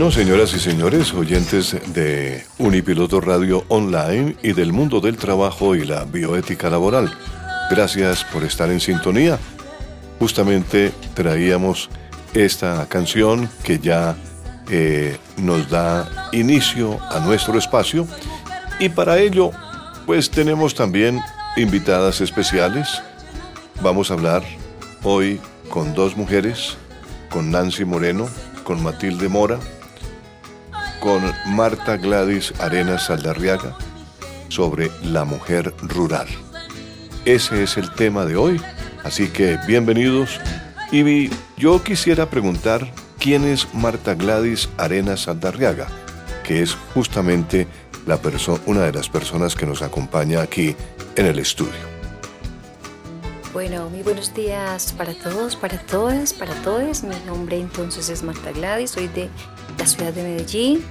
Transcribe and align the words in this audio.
Bueno, 0.00 0.12
señoras 0.12 0.54
y 0.54 0.58
señores, 0.58 1.12
oyentes 1.12 1.76
de 1.92 2.42
Unipiloto 2.56 3.20
Radio 3.20 3.66
Online 3.68 4.34
y 4.42 4.54
del 4.54 4.72
mundo 4.72 5.02
del 5.02 5.18
trabajo 5.18 5.74
y 5.74 5.84
la 5.84 6.04
bioética 6.04 6.70
laboral, 6.70 7.12
gracias 7.70 8.24
por 8.24 8.42
estar 8.42 8.70
en 8.70 8.80
sintonía. 8.80 9.38
Justamente 10.18 10.92
traíamos 11.12 11.90
esta 12.32 12.86
canción 12.88 13.50
que 13.62 13.78
ya 13.78 14.16
eh, 14.70 15.18
nos 15.36 15.68
da 15.68 16.30
inicio 16.32 16.98
a 17.10 17.20
nuestro 17.20 17.58
espacio 17.58 18.06
y 18.78 18.88
para 18.88 19.18
ello 19.18 19.50
pues 20.06 20.30
tenemos 20.30 20.74
también 20.74 21.20
invitadas 21.58 22.22
especiales. 22.22 23.02
Vamos 23.82 24.10
a 24.10 24.14
hablar 24.14 24.42
hoy 25.02 25.42
con 25.68 25.92
dos 25.92 26.16
mujeres, 26.16 26.78
con 27.28 27.50
Nancy 27.50 27.84
Moreno, 27.84 28.30
con 28.64 28.82
Matilde 28.82 29.28
Mora, 29.28 29.58
con 31.00 31.32
Marta 31.46 31.96
Gladys 31.96 32.52
Arenas 32.60 33.06
Saldarriaga 33.06 33.76
sobre 34.48 34.90
la 35.02 35.24
mujer 35.24 35.74
rural. 35.82 36.28
Ese 37.24 37.62
es 37.62 37.76
el 37.76 37.90
tema 37.94 38.24
de 38.24 38.36
hoy, 38.36 38.60
así 39.02 39.28
que 39.28 39.58
bienvenidos. 39.66 40.38
Y 40.92 41.30
yo 41.56 41.82
quisiera 41.82 42.28
preguntar 42.28 42.92
quién 43.18 43.44
es 43.44 43.72
Marta 43.74 44.14
Gladys 44.14 44.68
Arenas 44.76 45.22
Saldarriaga, 45.22 45.88
que 46.44 46.62
es 46.62 46.76
justamente 46.94 47.66
la 48.06 48.18
una 48.66 48.82
de 48.82 48.92
las 48.92 49.08
personas 49.08 49.54
que 49.54 49.66
nos 49.66 49.82
acompaña 49.82 50.40
aquí 50.42 50.74
en 51.16 51.26
el 51.26 51.38
estudio. 51.38 51.90
Bueno, 53.52 53.90
muy 53.90 54.02
buenos 54.02 54.32
días 54.32 54.92
para 54.92 55.12
todos, 55.12 55.56
para 55.56 55.78
todas, 55.86 56.32
para 56.32 56.54
todos. 56.62 57.02
Mi 57.02 57.16
nombre 57.26 57.58
entonces 57.58 58.08
es 58.08 58.22
Marta 58.22 58.52
Gladys, 58.52 58.92
soy 58.92 59.08
de 59.08 59.28
la 59.80 59.86
ciudad 59.86 60.12
de 60.12 60.22
Medellín. 60.22 60.84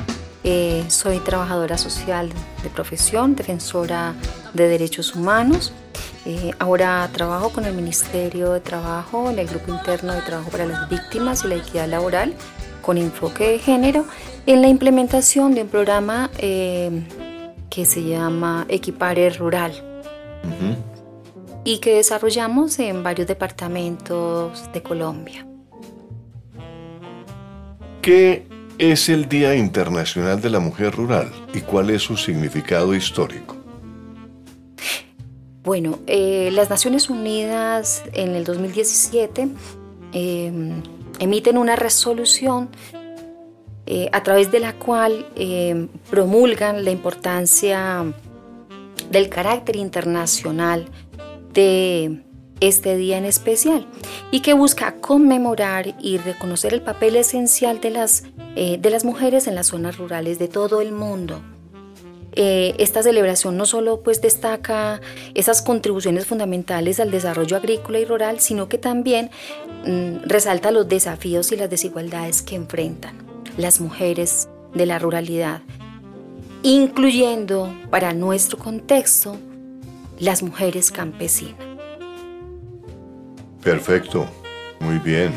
Eh, 0.43 0.83
soy 0.87 1.19
trabajadora 1.19 1.77
social 1.77 2.27
de 2.63 2.69
profesión, 2.69 3.35
defensora 3.35 4.15
de 4.55 4.67
derechos 4.67 5.15
humanos. 5.15 5.71
Eh, 6.25 6.51
ahora 6.57 7.07
trabajo 7.13 7.49
con 7.51 7.65
el 7.65 7.75
Ministerio 7.75 8.51
de 8.53 8.59
Trabajo 8.59 9.29
en 9.29 9.37
el 9.37 9.47
Grupo 9.47 9.71
Interno 9.71 10.13
de 10.13 10.21
Trabajo 10.21 10.49
para 10.49 10.65
las 10.65 10.89
Víctimas 10.89 11.45
y 11.45 11.49
la 11.49 11.55
Equidad 11.55 11.87
Laboral 11.87 12.33
con 12.81 12.97
enfoque 12.97 13.47
de 13.51 13.59
género 13.59 14.05
en 14.47 14.61
la 14.63 14.67
implementación 14.67 15.53
de 15.53 15.61
un 15.61 15.67
programa 15.67 16.31
eh, 16.39 17.03
que 17.69 17.85
se 17.85 18.03
llama 18.03 18.65
Equipare 18.69 19.29
Rural 19.29 19.71
y 21.63 21.77
que 21.77 21.93
desarrollamos 21.93 22.79
en 22.79 23.03
varios 23.03 23.27
departamentos 23.27 24.71
de 24.73 24.81
Colombia. 24.81 25.45
¿Qué 28.01 28.48
es 28.79 29.09
el 29.09 29.27
Día 29.27 29.55
Internacional 29.55 30.41
de 30.41 30.49
la 30.49 30.61
Mujer 30.61 30.95
Rural 30.95 31.29
y 31.53 31.59
cuál 31.59 31.89
es 31.89 32.01
su 32.01 32.15
significado 32.15 32.95
histórico? 32.95 33.57
Bueno, 35.63 35.99
eh, 36.07 36.49
las 36.53 36.69
Naciones 36.69 37.09
Unidas 37.09 38.03
en 38.13 38.35
el 38.35 38.45
2017 38.45 39.49
em, 40.13 40.81
emiten 41.19 41.57
una 41.57 41.75
resolución 41.75 42.69
eh, 43.85 44.09
a 44.13 44.23
través 44.23 44.49
de 44.49 44.61
la 44.61 44.73
cual 44.73 45.27
em, 45.35 45.89
promulgan 46.09 46.85
la 46.85 46.91
importancia 46.91 48.05
del 49.11 49.27
carácter 49.27 49.75
internacional 49.75 50.85
de 51.53 52.23
este 52.59 52.97
día 52.97 53.17
en 53.17 53.25
especial 53.25 53.87
y 54.31 54.41
que 54.41 54.53
busca 54.53 54.95
conmemorar 54.95 55.95
y 55.99 56.17
reconocer 56.17 56.73
el 56.73 56.81
papel 56.81 57.15
esencial 57.15 57.79
de 57.81 57.91
las, 57.91 58.23
eh, 58.55 58.77
de 58.79 58.89
las 58.89 59.05
mujeres 59.05 59.47
en 59.47 59.55
las 59.55 59.67
zonas 59.67 59.97
rurales 59.97 60.39
de 60.39 60.47
todo 60.47 60.81
el 60.81 60.91
mundo. 60.91 61.41
Eh, 62.33 62.75
esta 62.77 63.01
celebración 63.01 63.57
no 63.57 63.65
solo 63.65 64.01
pues 64.01 64.21
destaca 64.21 65.01
esas 65.33 65.61
contribuciones 65.61 66.25
fundamentales 66.25 66.99
al 66.99 67.11
desarrollo 67.11 67.57
agrícola 67.57 67.99
y 67.99 68.05
rural, 68.05 68.39
sino 68.39 68.69
que 68.69 68.77
también 68.77 69.31
mm, 69.85 70.27
resalta 70.27 70.71
los 70.71 70.87
desafíos 70.87 71.51
y 71.51 71.57
las 71.57 71.69
desigualdades 71.69 72.41
que 72.41 72.55
enfrentan 72.55 73.17
las 73.57 73.81
mujeres 73.81 74.47
de 74.73 74.85
la 74.85 74.99
ruralidad, 74.99 75.61
incluyendo 76.63 77.73
para 77.89 78.13
nuestro 78.13 78.57
contexto 78.57 79.35
las 80.19 80.43
mujeres 80.43 80.91
campesinas. 80.91 81.68
Perfecto, 83.63 84.27
muy 84.79 84.99
bien. 84.99 85.33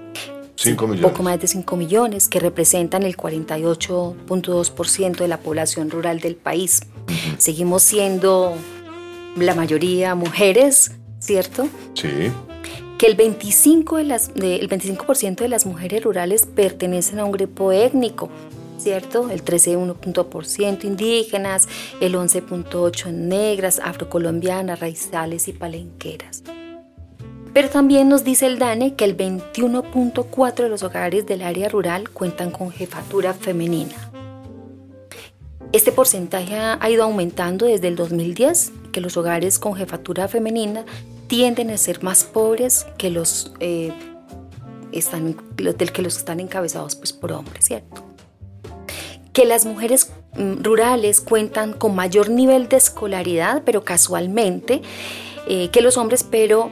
5 0.54 0.86
millones. 0.86 1.10
Poco 1.10 1.22
más 1.22 1.38
de 1.40 1.46
5 1.46 1.76
millones, 1.76 2.28
que 2.28 2.40
representan 2.40 3.02
el 3.02 3.14
48.2% 3.16 5.18
de 5.18 5.28
la 5.28 5.38
población 5.38 5.90
rural 5.90 6.20
del 6.20 6.36
país. 6.36 6.80
Seguimos 7.38 7.82
siendo 7.82 8.56
la 9.36 9.54
mayoría 9.54 10.14
mujeres, 10.14 10.92
¿cierto? 11.18 11.68
Sí. 11.94 12.32
Que 12.98 13.06
el 13.06 13.16
25%, 13.16 13.96
de 13.96 14.04
las, 14.04 14.30
el 14.34 14.68
25 14.68 15.12
de 15.14 15.48
las 15.48 15.66
mujeres 15.66 16.02
rurales 16.02 16.46
pertenecen 16.46 17.18
a 17.18 17.24
un 17.24 17.32
grupo 17.32 17.72
étnico, 17.72 18.30
¿cierto? 18.78 19.30
El 19.30 19.44
13,1% 19.44 20.84
indígenas, 20.84 21.68
el 22.00 22.14
11,8% 22.14 23.12
negras, 23.12 23.80
afrocolombianas, 23.84 24.80
raizales 24.80 25.48
y 25.48 25.52
palenqueras. 25.52 26.42
Pero 27.56 27.70
también 27.70 28.10
nos 28.10 28.22
dice 28.22 28.44
el 28.44 28.58
DANE 28.58 28.96
que 28.96 29.06
el 29.06 29.16
21.4% 29.16 30.54
de 30.56 30.68
los 30.68 30.82
hogares 30.82 31.24
del 31.24 31.40
área 31.40 31.70
rural 31.70 32.10
cuentan 32.10 32.50
con 32.50 32.70
jefatura 32.70 33.32
femenina. 33.32 34.05
Este 35.76 35.92
porcentaje 35.92 36.56
ha 36.56 36.88
ido 36.88 37.04
aumentando 37.04 37.66
desde 37.66 37.88
el 37.88 37.96
2010, 37.96 38.72
que 38.92 39.02
los 39.02 39.18
hogares 39.18 39.58
con 39.58 39.74
jefatura 39.74 40.26
femenina 40.26 40.86
tienden 41.26 41.68
a 41.68 41.76
ser 41.76 42.02
más 42.02 42.24
pobres 42.24 42.86
que 42.96 43.10
los, 43.10 43.52
eh, 43.60 43.92
están, 44.90 45.34
que 45.34 46.00
los 46.00 46.16
están 46.16 46.40
encabezados 46.40 46.96
pues, 46.96 47.12
por 47.12 47.30
hombres, 47.32 47.66
¿cierto? 47.66 48.02
Que 49.34 49.44
las 49.44 49.66
mujeres 49.66 50.10
mm, 50.38 50.62
rurales 50.62 51.20
cuentan 51.20 51.74
con 51.74 51.94
mayor 51.94 52.30
nivel 52.30 52.70
de 52.70 52.78
escolaridad, 52.78 53.62
pero 53.66 53.84
casualmente, 53.84 54.80
eh, 55.46 55.68
que 55.68 55.82
los 55.82 55.98
hombres, 55.98 56.24
pero 56.24 56.70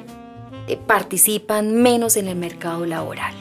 eh, 0.66 0.78
participan 0.78 1.74
menos 1.74 2.16
en 2.16 2.26
el 2.26 2.36
mercado 2.36 2.86
laboral. 2.86 3.34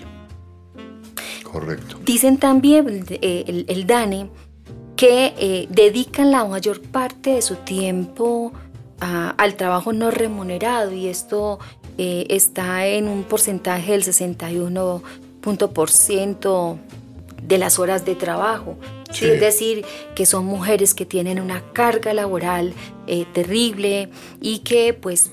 Correcto. 1.42 2.00
Dicen 2.04 2.38
también 2.38 3.06
el, 3.22 3.88
DANE 3.88 4.30
que 5.04 5.68
dedican 5.70 6.32
la 6.32 6.46
mayor 6.46 6.82
parte 6.82 7.32
de 7.32 7.42
su 7.42 7.56
tiempo 7.56 8.54
al 9.00 9.56
trabajo 9.56 9.92
no 9.92 10.12
remunerado 10.12 10.94
y 10.94 11.08
esto 11.08 11.60
está 11.98 12.88
en 12.88 13.10
un 13.10 13.24
porcentaje 13.26 13.92
del 13.92 14.04
61 14.04 15.04
por 15.74 15.90
ciento 15.90 16.80
de 17.42 17.58
las 17.58 17.80
horas 17.80 18.06
de 18.06 18.16
trabajo. 18.16 18.78
Es 19.10 19.40
decir, 19.42 19.86
que 20.16 20.26
son 20.26 20.46
mujeres 20.46 20.94
que 20.94 21.06
tienen 21.06 21.42
una 21.42 21.62
carga 21.74 22.14
laboral 22.14 22.74
eh, 23.06 23.26
terrible 23.34 24.10
y 24.42 24.60
que 24.60 24.94
pues 24.94 25.32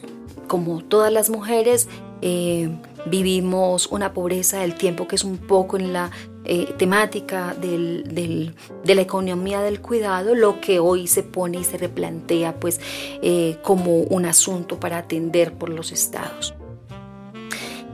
como 0.49 0.83
todas 0.83 1.13
las 1.13 1.31
mujeres 1.31 1.89
eh, 2.23 2.69
vivimos 3.07 3.87
una 3.87 4.13
pobreza 4.13 4.61
del 4.61 4.75
tiempo 4.75 5.07
que 5.07 5.15
es 5.15 5.25
un 5.25 5.39
poco 5.39 5.77
en 5.79 5.93
la 5.93 6.11
eh, 6.45 6.75
temática 6.79 7.55
de 7.55 8.55
la 8.85 9.03
economía 9.03 9.61
del 9.61 9.81
cuidado, 9.81 10.35
lo 10.35 10.61
que 10.61 10.79
hoy 10.79 11.07
se 11.07 11.23
pone 11.23 11.61
y 11.61 11.65
se 11.65 11.79
replantea 11.79 12.59
pues 12.59 12.81
como 13.63 13.99
un 13.99 14.27
asunto 14.27 14.81
para 14.81 14.99
atender 14.99 15.53
por 15.53 15.69
los 15.69 15.93
estados. 15.93 16.55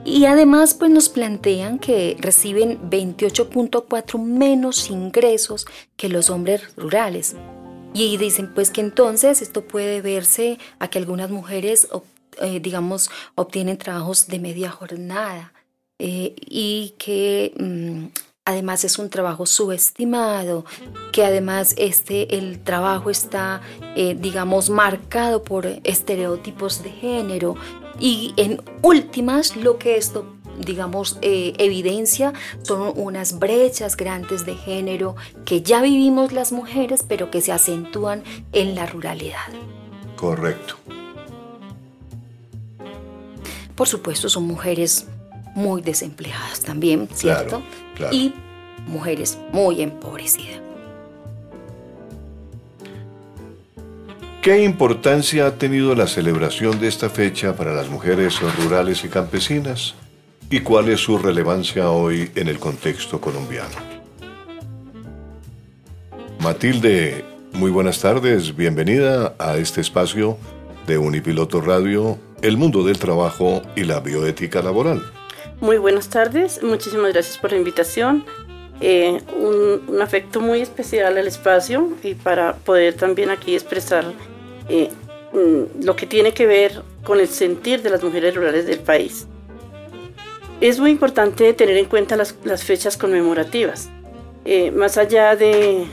Y 0.07 0.27
además 0.27 0.73
pues 0.75 0.93
nos 0.93 1.09
plantean 1.09 1.81
que 1.81 2.17
reciben 2.21 2.79
28.4 2.89 4.23
menos 4.23 4.89
ingresos 4.89 5.67
que 5.97 6.09
los 6.09 6.31
hombres 6.31 6.77
rurales. 6.77 7.35
Y 7.93 8.17
dicen 8.17 8.55
pues 8.55 8.71
que 8.71 8.83
entonces 8.83 9.43
esto 9.43 9.67
puede 9.67 10.01
verse 10.03 10.61
a 10.79 10.89
que 10.89 10.99
algunas 10.99 11.29
mujeres, 11.31 11.89
eh, 12.41 12.61
digamos, 12.61 13.11
obtienen 13.35 13.79
trabajos 13.79 14.29
de 14.29 14.39
media 14.39 14.71
jornada 14.71 15.53
eh, 15.99 16.37
y 16.39 16.95
que 16.99 17.53
mm, 17.59 18.26
además 18.47 18.85
es 18.85 18.99
un 18.99 19.11
trabajo 19.11 19.45
subestimado, 19.45 20.65
que 21.13 21.25
además 21.25 21.75
este, 21.77 22.39
el 22.39 22.61
trabajo 22.61 23.11
está, 23.11 23.61
eh, 23.97 24.17
digamos, 24.19 24.71
marcado 24.71 25.43
por 25.43 25.67
estereotipos 25.85 26.83
de 26.83 26.91
género 26.91 27.57
y 27.99 28.33
en 28.37 28.63
últimas 28.83 29.57
lo 29.57 29.79
que 29.79 29.97
esto 29.97 30.33
digamos, 30.59 31.19
eh, 31.21 31.53
evidencia 31.59 32.33
son 32.63 32.95
unas 32.97 33.39
brechas 33.39 33.95
grandes 33.95 34.47
de 34.47 34.55
género 34.55 35.15
que 35.45 35.61
ya 35.61 35.83
vivimos 35.83 36.33
las 36.33 36.51
mujeres, 36.51 37.05
pero 37.07 37.31
que 37.31 37.43
se 37.43 37.53
acentúan 37.53 38.25
en 38.53 38.75
la 38.75 38.87
ruralidad. 38.87 39.49
Correcto. 40.17 40.77
Por 43.75 43.87
supuesto, 43.87 44.31
son 44.31 44.45
mujeres 44.45 45.09
muy 45.55 45.83
desempleadas 45.83 46.61
también, 46.61 47.07
¿cierto? 47.13 47.63
Y 48.13 48.35
mujeres 48.87 49.39
muy 49.53 49.83
empobrecidas. 49.83 50.61
¿Qué 54.43 54.63
importancia 54.63 55.47
ha 55.49 55.55
tenido 55.59 55.95
la 55.97 56.07
celebración 56.07 56.79
de 56.79 56.87
esta 56.87 57.11
fecha 57.11 57.57
para 57.57 57.75
las 57.75 57.89
mujeres 57.89 58.39
rurales 58.63 59.05
y 59.05 59.09
campesinas? 59.09 59.95
¿Y 60.49 60.61
cuál 60.61 60.89
es 60.89 61.01
su 61.01 61.19
relevancia 61.19 61.91
hoy 61.91 62.31
en 62.37 62.47
el 62.47 62.61
contexto 62.61 63.21
colombiano? 63.21 63.75
Matilde, 66.39 67.25
muy 67.53 67.73
buenas 67.73 67.99
tardes, 68.01 68.55
bienvenida 68.55 69.35
a 69.41 69.57
este 69.57 69.81
espacio 69.81 70.39
de 70.87 70.97
Unipiloto 70.97 71.61
Radio, 71.61 72.17
el 72.41 72.57
mundo 72.57 72.85
del 72.85 73.01
trabajo 73.01 73.63
y 73.75 73.83
la 73.83 73.99
bioética 73.99 74.63
laboral. 74.63 75.03
Muy 75.61 75.79
buenas 75.79 76.11
tardes, 76.11 76.63
muchísimas 76.63 77.15
gracias 77.15 77.39
por 77.39 77.53
la 77.53 77.57
invitación. 77.57 78.25
Eh, 78.83 79.23
un, 79.41 80.03
afecto 80.03 80.41
muy 80.41 80.61
especial 80.61 81.17
al 81.17 81.27
espacio 81.27 81.93
y 82.03 82.13
para 82.13 82.57
poder 82.57 82.93
también 82.93 83.31
aquí 83.31 83.55
expresar 83.55 84.05
eh, 84.69 84.91
mm, 85.33 85.83
lo 85.83 85.97
que 85.97 86.07
tiene 86.07 86.35
que 86.35 86.47
ver 86.47 86.83
con 87.05 87.21
el 87.21 87.29
sentir 87.29 87.81
de 87.81 87.89
las 87.89 88.05
mujeres 88.05 88.35
rurales 88.35 88.67
del 88.67 88.81
país. 88.81 89.27
Es 90.61 90.79
muy 90.79 90.91
importante 90.91 91.51
tener 91.55 91.79
en 91.79 91.87
cuenta 91.87 92.17
las, 92.17 92.35
fechas 92.63 92.99
conmemorativas. 92.99 93.89
Eh, 94.45 94.71
más 94.73 94.99
allá 94.99 95.37
de, 95.37 95.87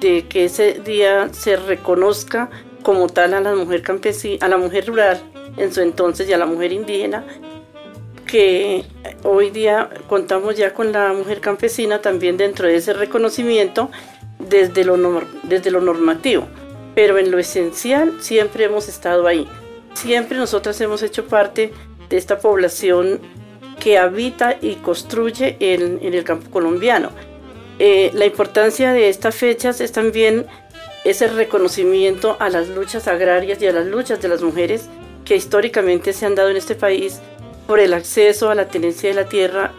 de, 0.00 0.26
que 0.26 0.46
ese 0.46 0.80
día 0.84 1.28
se 1.32 1.54
reconozca 1.54 2.50
como 2.82 3.08
tal 3.08 3.34
a 3.34 3.40
la 3.40 3.54
mujer 3.54 3.82
campesina, 3.82 4.44
a 4.44 4.48
la 4.48 4.56
mujer 4.56 4.86
rural 4.86 5.22
en 5.56 5.72
su 5.72 5.80
entonces 5.80 6.28
y 6.28 6.32
a 6.32 6.38
la 6.38 6.46
mujer 6.46 6.72
indígena, 6.72 7.24
que 8.30 8.84
hoy 9.24 9.50
día 9.50 9.90
contamos 10.08 10.56
ya 10.56 10.72
con 10.72 10.92
la 10.92 11.12
mujer 11.12 11.40
campesina 11.40 12.00
también 12.00 12.36
dentro 12.36 12.68
de 12.68 12.76
ese 12.76 12.92
reconocimiento 12.92 13.90
desde 14.38 14.84
lo, 14.84 14.96
desde 15.42 15.70
lo 15.70 15.80
normativo, 15.80 16.46
pero 16.94 17.18
en 17.18 17.30
lo 17.30 17.38
esencial 17.38 18.14
siempre 18.20 18.64
hemos 18.64 18.88
estado 18.88 19.26
ahí. 19.26 19.48
Siempre 19.94 20.38
nosotras 20.38 20.80
hemos 20.80 21.02
hecho 21.02 21.26
parte 21.26 21.72
de 22.08 22.16
esta 22.16 22.38
población 22.38 23.20
que 23.80 23.98
habita 23.98 24.56
y 24.60 24.76
construye 24.76 25.56
en, 25.58 25.98
el 26.02 26.22
campo 26.22 26.50
colombiano. 26.50 27.10
Eh, 27.80 28.10
la 28.14 28.26
importancia 28.26 28.92
de 28.92 29.08
estas 29.08 29.34
fechas 29.34 29.80
es 29.80 29.90
también 29.90 30.46
ese 31.04 31.26
reconocimiento 31.26 32.36
a 32.38 32.50
las 32.50 32.68
luchas 32.68 33.08
agrarias 33.08 33.60
y 33.60 33.66
a 33.66 33.72
las 33.72 33.86
luchas 33.86 34.20
de 34.22 34.28
las 34.28 34.42
mujeres 34.42 34.88
que 35.24 35.34
históricamente 35.34 36.12
se 36.12 36.26
han 36.26 36.34
dado 36.34 36.50
en 36.50 36.58
este 36.58 36.74
país 36.74 37.20
por 37.70 37.78
el 37.78 37.94
acceso 37.94 38.50
a 38.50 38.56
la 38.56 38.66
tenencia 38.66 39.10
de 39.10 39.14
la 39.14 39.28
tierra 39.28 39.70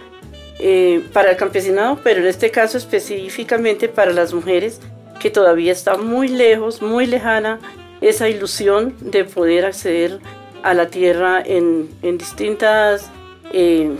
eh, 0.59 1.03
para 1.11 1.31
el 1.31 1.35
campesinado, 1.35 1.99
pero 2.01 2.21
en 2.21 2.27
este 2.27 2.49
caso 2.49 2.77
específicamente 2.77 3.89
para 3.89 4.13
las 4.13 4.33
mujeres, 4.33 4.79
que 5.19 5.29
todavía 5.29 5.73
está 5.73 5.97
muy 5.97 6.29
lejos, 6.29 6.81
muy 6.81 7.05
lejana 7.05 7.59
esa 7.99 8.29
ilusión 8.29 8.95
de 9.01 9.25
poder 9.25 9.65
acceder 9.65 10.19
a 10.63 10.73
la 10.73 10.87
tierra 10.87 11.43
en, 11.45 11.89
distintas 12.17 13.11
eh, 13.51 13.91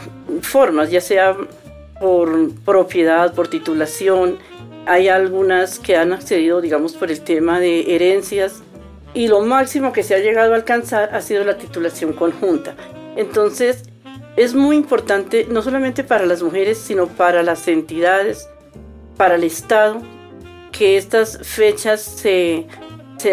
formas, 0.41 0.89
ya 0.89 1.01
sea 1.01 1.35
por 1.99 2.49
propiedad, 2.63 3.33
por 3.33 3.49
titulación. 3.49 4.37
Hay 4.85 5.09
algunas 5.09 5.79
que 5.79 5.97
han 5.97 6.13
accedido, 6.13 6.61
digamos, 6.61 6.93
por 6.93 7.11
el 7.11 7.19
tema 7.19 7.59
de 7.59 7.93
herencias 7.93 8.63
y 9.13 9.27
lo 9.27 9.41
máximo 9.41 9.91
que 9.91 10.03
se 10.03 10.15
ha 10.15 10.19
llegado 10.19 10.53
a 10.53 10.55
alcanzar 10.55 11.13
ha 11.13 11.19
sido 11.19 11.43
la 11.43 11.57
titulación 11.57 12.13
conjunta. 12.13 12.73
Entonces, 13.15 13.83
es 14.37 14.53
muy 14.53 14.75
importante, 14.75 15.45
no 15.49 15.61
solamente 15.61 16.03
para 16.03 16.25
las 16.25 16.41
mujeres, 16.41 16.77
sino 16.77 17.07
para 17.07 17.43
las 17.43 17.67
entidades, 17.67 18.49
para 19.17 19.35
el 19.35 19.43
Estado, 19.43 20.01
que 20.71 20.97
estas 20.97 21.39
fechas 21.43 22.01
se, 22.01 22.67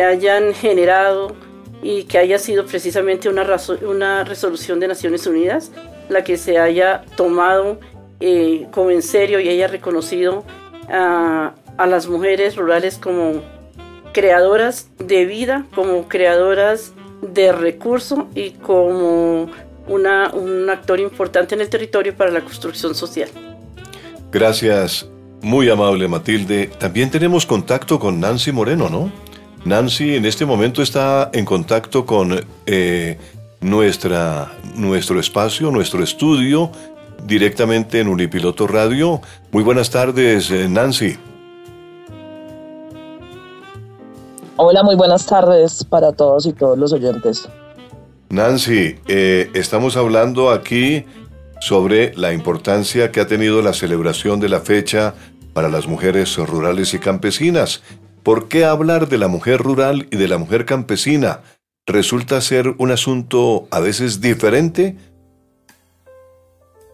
hayan 0.05 0.53
generado 0.53 1.35
y 1.83 2.05
que 2.05 2.19
haya 2.19 2.39
sido 2.39 2.67
precisamente 2.67 3.29
una, 3.29 3.47
una 3.87 4.25
resolución 4.25 4.81
de 4.81 4.89
Naciones 4.89 5.27
Unidas 5.27 5.71
la 6.09 6.25
que 6.25 6.37
se 6.37 6.59
haya 6.59 7.05
tomado 7.17 7.79
eh, 8.21 8.67
como 8.71 8.91
en 8.91 9.03
serio 9.03 9.41
y 9.41 9.49
haya 9.49 9.69
reconocido 9.69 10.45
a, 10.89 11.55
a 11.77 11.87
las 11.87 12.09
mujeres 12.09 12.57
rurales 12.57 12.99
como 12.99 13.43
creadoras 14.13 14.91
de 14.99 15.25
vida, 15.25 15.67
como 15.75 16.09
creadoras 16.09 16.93
de 17.23 17.53
recursos 17.53 18.21
y 18.35 18.51
como 18.53 19.49
un 19.89 20.71
actor 20.71 21.01
importante 21.01 21.55
en 21.55 21.61
el 21.61 21.69
territorio 21.69 22.17
para 22.17 22.31
la 22.31 22.41
construcción 22.41 22.95
social. 22.95 23.29
Gracias, 24.31 25.09
muy 25.41 25.71
amable 25.71 26.07
Matilde. 26.09 26.67
También 26.79 27.11
tenemos 27.11 27.47
contacto 27.47 27.99
con 27.99 28.21
Nancy 28.21 28.53
Moreno, 28.53 28.89
¿no? 28.89 29.11
Nancy 29.65 30.17
en 30.17 30.25
este 30.25 30.47
momento 30.47 30.83
está 30.83 31.31
en 31.33 31.45
contacto 31.45 32.07
con 32.07 32.39
eh, 32.67 33.19
nuestra, 33.61 34.53
nuestro 34.77 35.19
espacio, 35.19 35.71
nuestro 35.71 36.03
estudio, 36.03 36.71
directamente 37.25 38.01
en 38.01 38.09
Unipiloto 38.09 38.67
Radio. 38.67 39.21
Muy 39.51 39.63
buenas 39.63 39.91
tardes, 39.91 40.51
eh, 40.51 40.69
Nancy. 40.69 41.19
Hola, 44.57 44.83
muy 44.83 44.97
buenas 44.97 45.27
tardes 45.27 45.85
para 45.85 46.13
todos 46.13 46.47
y 46.47 46.53
todos 46.53 46.77
los 46.77 46.93
oyentes. 46.93 47.49
Nancy, 48.31 48.97
eh, 49.09 49.51
estamos 49.55 49.97
hablando 49.97 50.51
aquí 50.51 51.07
sobre 51.61 52.15
la 52.15 52.35
importancia 52.35 53.11
que 53.11 53.21
ha 53.21 53.27
tenido 53.27 53.63
la 53.63 53.73
celebración 53.73 54.39
de 54.39 54.51
la 54.51 54.61
fecha 54.61 55.15
para 55.55 55.71
las 55.71 55.87
mujeres 55.87 56.37
rurales 56.37 56.93
y 56.93 56.99
campesinas. 56.99 57.83
¿Por 58.23 58.49
qué 58.49 58.67
hablar 58.67 59.09
de 59.09 59.17
la 59.17 59.29
mujer 59.29 59.61
rural 59.61 60.09
y 60.11 60.17
de 60.19 60.29
la 60.29 60.37
mujer 60.37 60.67
campesina? 60.67 61.41
¿Resulta 61.87 62.43
ser 62.43 62.75
un 62.77 62.91
asunto 62.91 63.67
a 63.71 63.81
veces 63.81 64.21
diferente? 64.21 64.99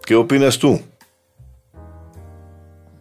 ¿Qué 0.07 0.15
opinas 0.15 0.61
tú? 0.61 0.79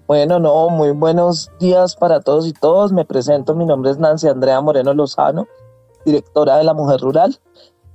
Bueno, 0.08 0.40
no, 0.40 0.70
muy 0.70 0.90
buenos 0.90 1.52
días 1.60 1.96
para 1.96 2.20
todos 2.20 2.48
y 2.48 2.54
todos. 2.54 2.92
Me 2.92 3.06
presento, 3.06 3.54
mi 3.54 3.66
nombre 3.66 3.92
es 3.92 4.00
Nancy 4.00 4.28
Andrea 4.28 4.60
Moreno 4.60 4.94
Lozano, 4.96 5.48
directora 6.04 6.58
de 6.58 6.64
La 6.64 6.74
Mujer 6.74 7.00
Rural. 7.00 7.38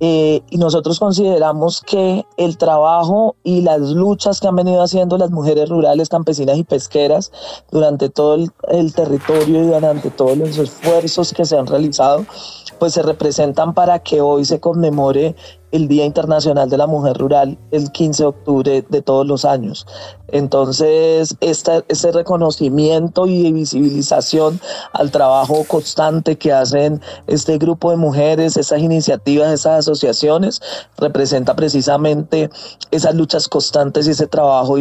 Eh, 0.01 0.41
y 0.49 0.57
nosotros 0.57 0.97
consideramos 0.97 1.81
que 1.81 2.25
el 2.37 2.57
trabajo 2.57 3.35
y 3.43 3.61
las 3.61 3.81
luchas 3.81 4.39
que 4.39 4.47
han 4.47 4.55
venido 4.55 4.81
haciendo 4.81 5.17
las 5.17 5.29
mujeres 5.29 5.67
rurales, 5.69 6.07
campesinas 6.07 6.57
y 6.57 6.63
pesqueras 6.63 7.31
durante 7.69 8.09
todo 8.09 8.35
el, 8.35 8.51
el 8.69 8.93
territorio 8.93 9.63
y 9.63 9.67
durante 9.67 10.09
todos 10.09 10.37
los 10.37 10.57
esfuerzos 10.57 11.33
que 11.33 11.43
se 11.43 11.57
han 11.57 11.67
realizado, 11.67 12.25
pues 12.79 12.93
se 12.93 13.03
representan 13.03 13.73
para 13.73 13.99
que 13.99 14.21
hoy 14.21 14.45
se 14.45 14.59
conmemore 14.59 15.35
el 15.71 15.87
Día 15.87 16.05
Internacional 16.05 16.69
de 16.69 16.77
la 16.77 16.87
Mujer 16.87 17.17
Rural 17.17 17.57
el 17.71 17.91
15 17.91 18.23
de 18.23 18.27
octubre 18.27 18.85
de 18.87 19.01
todos 19.01 19.25
los 19.25 19.45
años. 19.45 19.85
Entonces, 20.31 21.35
este 21.39 22.11
reconocimiento 22.11 23.25
y 23.25 23.51
visibilización 23.51 24.59
al 24.93 25.11
trabajo 25.11 25.63
constante 25.67 26.37
que 26.37 26.53
hacen 26.53 27.01
este 27.27 27.57
grupo 27.57 27.91
de 27.91 27.97
mujeres, 27.97 28.57
esas 28.57 28.79
iniciativas, 28.79 29.51
esas 29.51 29.79
asociaciones, 29.79 30.61
representa 30.97 31.55
precisamente 31.55 32.49
esas 32.91 33.15
luchas 33.15 33.47
constantes 33.47 34.07
y 34.07 34.11
ese 34.11 34.27
trabajo 34.27 34.77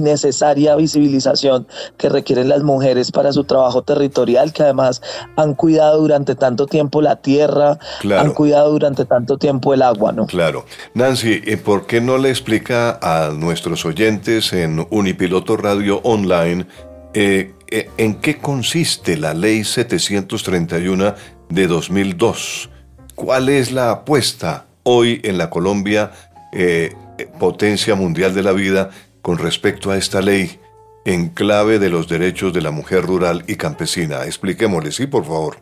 necesaria 0.00 0.76
visibilización 0.76 1.66
que 1.96 2.08
requieren 2.08 2.48
las 2.48 2.62
mujeres 2.62 3.12
para 3.12 3.32
su 3.32 3.44
trabajo 3.44 3.82
territorial, 3.82 4.52
que 4.52 4.62
además 4.62 5.02
han 5.36 5.54
cuidado 5.54 6.00
durante 6.00 6.34
tanto 6.34 6.66
tiempo 6.66 7.02
la 7.02 7.16
tierra, 7.16 7.78
han 8.16 8.32
cuidado 8.32 8.72
durante 8.72 9.04
tanto 9.04 9.38
tiempo 9.38 9.74
el 9.74 9.82
agua, 9.82 10.12
¿no? 10.12 10.26
Claro. 10.26 10.64
Nancy, 10.94 11.40
¿por 11.56 11.86
qué 11.86 12.00
no 12.00 12.18
le 12.18 12.30
explica 12.30 12.98
a 13.02 13.30
nuestros 13.30 13.84
oyentes 13.84 14.52
en 14.52 14.86
Unipiloto 14.90 15.56
Radio 15.56 16.00
Online 16.04 16.66
eh, 17.14 17.54
eh, 17.70 17.90
en 17.98 18.14
qué 18.16 18.38
consiste 18.38 19.16
la 19.16 19.34
Ley 19.34 19.64
731 19.64 21.14
de 21.48 21.66
2002? 21.66 22.70
¿Cuál 23.14 23.48
es 23.48 23.72
la 23.72 23.90
apuesta 23.90 24.66
hoy 24.82 25.20
en 25.24 25.38
la 25.38 25.50
Colombia, 25.50 26.12
eh, 26.52 26.94
potencia 27.38 27.94
mundial 27.94 28.34
de 28.34 28.42
la 28.42 28.52
vida, 28.52 28.90
con 29.22 29.38
respecto 29.38 29.90
a 29.90 29.96
esta 29.96 30.20
ley 30.20 30.60
en 31.04 31.30
clave 31.30 31.78
de 31.78 31.88
los 31.88 32.08
derechos 32.08 32.52
de 32.52 32.60
la 32.60 32.70
mujer 32.70 33.02
rural 33.02 33.44
y 33.46 33.56
campesina? 33.56 34.24
Expliquémosle, 34.24 34.92
sí, 34.92 35.06
por 35.06 35.24
favor. 35.24 35.56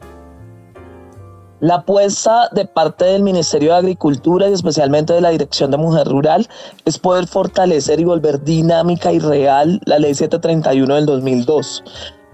La 1.61 1.75
apuesta 1.75 2.49
de 2.53 2.65
parte 2.65 3.05
del 3.05 3.23
Ministerio 3.23 3.73
de 3.73 3.79
Agricultura 3.79 4.49
y 4.49 4.55
especialmente 4.55 5.13
de 5.13 5.21
la 5.21 5.29
Dirección 5.29 5.71
de 5.71 5.77
Mujer 5.77 6.09
Rural 6.09 6.49
es 6.87 6.99
poder 6.99 7.27
fortalecer 7.27 8.01
y 8.01 8.05
volver 8.05 8.43
dinámica 8.43 9.13
y 9.13 9.19
real 9.19 9.79
la 9.85 9.99
Ley 9.99 10.15
731 10.15 10.95
del 10.95 11.05
2002. 11.05 11.85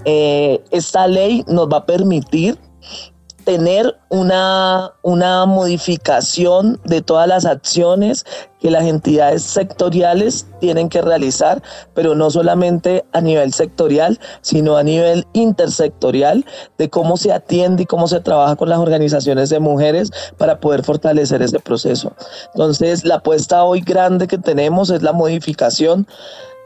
Eh, 0.04 0.62
esta 0.70 1.08
ley 1.08 1.44
nos 1.48 1.68
va 1.68 1.78
a 1.78 1.86
permitir 1.86 2.56
tener 3.46 3.96
una, 4.08 4.92
una 5.02 5.46
modificación 5.46 6.80
de 6.84 7.00
todas 7.00 7.28
las 7.28 7.46
acciones 7.46 8.26
que 8.58 8.72
las 8.72 8.82
entidades 8.82 9.44
sectoriales 9.44 10.48
tienen 10.58 10.88
que 10.88 11.00
realizar, 11.00 11.62
pero 11.94 12.16
no 12.16 12.28
solamente 12.28 13.04
a 13.12 13.20
nivel 13.20 13.52
sectorial, 13.52 14.18
sino 14.40 14.76
a 14.76 14.82
nivel 14.82 15.28
intersectorial, 15.32 16.44
de 16.76 16.90
cómo 16.90 17.16
se 17.16 17.32
atiende 17.32 17.84
y 17.84 17.86
cómo 17.86 18.08
se 18.08 18.18
trabaja 18.18 18.56
con 18.56 18.68
las 18.68 18.80
organizaciones 18.80 19.48
de 19.48 19.60
mujeres 19.60 20.10
para 20.38 20.58
poder 20.58 20.82
fortalecer 20.82 21.40
ese 21.40 21.60
proceso. 21.60 22.14
Entonces, 22.52 23.04
la 23.04 23.16
apuesta 23.16 23.62
hoy 23.62 23.80
grande 23.80 24.26
que 24.26 24.38
tenemos 24.38 24.90
es 24.90 25.02
la 25.02 25.12
modificación 25.12 26.08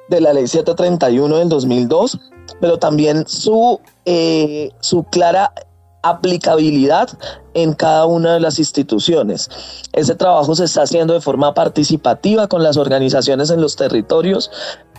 de 0.09 0.23
la 0.23 0.33
ley 0.33 0.47
731 0.47 1.37
del 1.37 1.51
2002, 1.51 2.19
pero 2.59 2.79
también 2.79 3.29
su, 3.29 3.79
eh, 4.07 4.71
su 4.81 5.05
clara 5.05 5.53
aplicabilidad 6.03 7.11
en 7.55 7.75
cada 7.75 8.07
una 8.07 8.35
de 8.35 8.41
las 8.41 8.59
instituciones. 8.59 9.49
Ese 9.93 10.15
trabajo 10.15 10.55
se 10.55 10.65
está 10.65 10.83
haciendo 10.83 11.15
de 11.15 11.21
forma 11.21 11.55
participativa 11.55 12.49
con 12.49 12.63
las 12.63 12.77
organizaciones 12.77 13.51
en 13.51 13.61
los 13.61 13.77
territorios, 13.77 14.51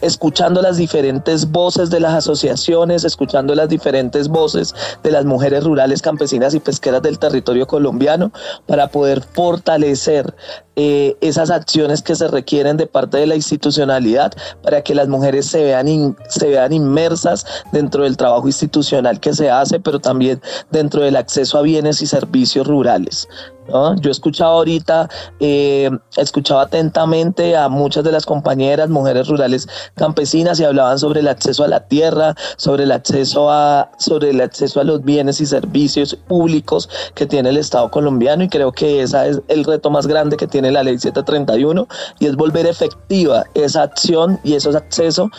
escuchando 0.02 0.62
las 0.62 0.78
diferentes 0.78 1.50
voces 1.50 1.90
de 1.90 2.00
las 2.00 2.14
asociaciones, 2.14 3.04
escuchando 3.04 3.56
las 3.56 3.70
diferentes 3.70 4.28
voces 4.28 4.74
de 5.04 5.12
las 5.12 5.26
mujeres 5.26 5.64
rurales, 5.64 6.02
campesinas 6.02 6.54
y 6.54 6.60
pesqueras 6.60 7.02
del 7.02 7.20
territorio 7.20 7.68
colombiano 7.68 8.32
para 8.66 8.88
poder 8.88 9.22
fortalecer 9.22 10.34
eh, 10.78 11.16
esas 11.22 11.50
acciones 11.50 12.02
que 12.02 12.16
se 12.16 12.28
requieren 12.28 12.78
de 12.78 12.88
parte 12.88 13.18
de 13.18 13.28
la 13.28 13.36
institucionalidad 13.36 14.32
para 14.64 14.82
que 14.82 14.96
las 14.96 15.08
mujeres 15.08 15.46
se 15.46 15.64
vean, 15.64 16.16
se 16.30 16.48
vean 16.48 16.72
inmersas 16.74 17.46
dentro 17.72 18.04
del 18.04 18.18
trabajo 18.18 18.48
institucional 18.48 19.20
que 19.20 19.34
se 19.34 19.50
hace, 19.50 19.80
pero 19.80 20.00
también 20.00 20.42
dentro 20.72 21.04
del 21.04 21.18
acceso 21.18 21.58
a 21.58 21.62
bienes 21.62 22.02
y 22.02 22.08
servicios 22.08 22.66
rurales. 22.68 23.28
Yo 23.68 24.10
he 24.10 24.12
escuchado 24.12 24.52
ahorita, 24.52 25.08
eh, 25.40 25.90
he 26.18 26.22
escuchado 26.22 26.60
atentamente 26.60 27.56
a 27.56 27.70
muchas 27.70 28.04
de 28.04 28.12
las 28.12 28.26
compañeras, 28.26 28.90
mujeres 28.90 29.28
rurales 29.28 29.68
campesinas 29.96 30.60
y 30.60 30.66
hablaban 30.66 31.00
sobre 31.00 31.22
el 31.22 31.28
acceso 31.28 31.64
a 31.64 31.68
la 31.68 31.88
tierra, 31.88 32.36
sobre 32.58 32.84
el 32.84 32.92
acceso 32.92 33.50
a, 33.50 33.92
sobre 33.98 34.32
el 34.32 34.42
acceso 34.42 34.80
a 34.80 34.84
los 34.84 35.04
bienes 35.04 35.40
y 35.42 35.46
servicios 35.46 36.16
públicos 36.28 36.90
que 37.16 37.26
tiene 37.26 37.50
el 37.50 37.58
Estado 37.58 37.90
colombiano 37.92 38.44
y 38.44 38.50
creo 38.50 38.72
que 38.72 39.04
ese 39.04 39.30
es 39.30 39.42
el 39.48 39.64
reto 39.64 39.90
más 39.90 40.08
grande 40.08 40.38
que 40.38 40.48
tiene 40.48 40.72
la 40.72 40.84
ley 40.84 40.98
731 40.98 41.88
y 42.20 42.26
es 42.26 42.36
volver 42.36 42.66
efectiva 42.66 43.46
esa 43.54 43.84
acción 43.84 44.40
y 44.44 44.56
esos 44.56 44.76
accesos 44.76 45.30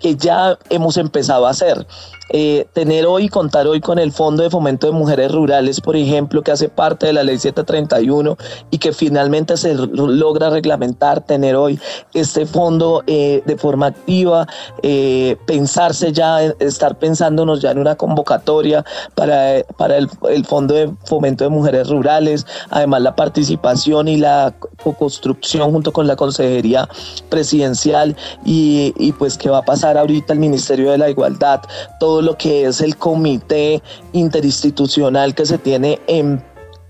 que 0.00 0.16
ya 0.16 0.58
hemos 0.70 0.96
empezado 0.96 1.46
a 1.46 1.50
hacer. 1.50 1.86
Eh, 2.30 2.66
tener 2.74 3.06
hoy, 3.06 3.28
contar 3.28 3.66
hoy 3.66 3.80
con 3.80 3.98
el 3.98 4.12
Fondo 4.12 4.42
de 4.42 4.50
Fomento 4.50 4.86
de 4.86 4.92
Mujeres 4.92 5.32
Rurales, 5.32 5.80
por 5.80 5.96
ejemplo, 5.96 6.42
que 6.42 6.52
hace 6.52 6.68
parte 6.68 7.06
de 7.06 7.14
la 7.14 7.22
Ley 7.22 7.38
731 7.38 8.36
y 8.70 8.78
que 8.78 8.92
finalmente 8.92 9.56
se 9.56 9.74
logra 9.74 10.50
reglamentar, 10.50 11.22
tener 11.22 11.56
hoy 11.56 11.80
este 12.12 12.44
fondo 12.44 13.02
eh, 13.06 13.42
de 13.46 13.56
forma 13.56 13.86
activa, 13.86 14.46
eh, 14.82 15.36
pensarse 15.46 16.12
ya, 16.12 16.42
estar 16.42 16.98
pensándonos 16.98 17.62
ya 17.62 17.70
en 17.70 17.78
una 17.78 17.96
convocatoria 17.96 18.84
para, 19.14 19.62
para 19.76 19.96
el, 19.96 20.08
Fondo 20.44 20.74
de 20.74 20.90
Fomento 21.04 21.44
de 21.44 21.50
Mujeres 21.50 21.88
Rurales, 21.88 22.46
además 22.70 23.02
la 23.02 23.16
participación 23.16 24.08
y 24.08 24.16
la 24.16 24.54
co-construcción 24.82 25.70
junto 25.70 25.92
con 25.92 26.06
la 26.06 26.16
Consejería 26.16 26.88
Presidencial 27.28 28.16
y, 28.44 28.94
y 28.98 29.12
pues 29.12 29.36
qué 29.36 29.50
va 29.50 29.58
a 29.58 29.64
pasar 29.64 29.96
ahorita 29.98 30.32
el 30.32 30.38
Ministerio 30.38 30.90
de 30.90 30.98
la 30.98 31.10
Igualdad, 31.10 31.60
todo 31.98 32.17
lo 32.22 32.36
que 32.36 32.64
es 32.64 32.80
el 32.80 32.96
comité 32.96 33.82
interinstitucional 34.12 35.34
que 35.34 35.46
se 35.46 35.58
tiene 35.58 36.00
en 36.06 36.42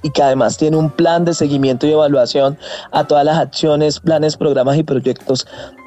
y 0.03 0.11
que 0.11 0.23
además 0.23 0.57
tiene 0.57 0.77
un 0.77 0.91
plan 0.91 1.25
de 1.25 1.35
seguimiento 1.35 1.87
y 1.87 1.93
evaluación 1.93 2.57
a 2.93 3.05
todas 3.05 3.25
las 3.25 3.39
acciones, 3.39 3.99
planes, 4.01 4.37
programas 4.37 4.77
y 4.77 4.85
proyectos 4.85 5.47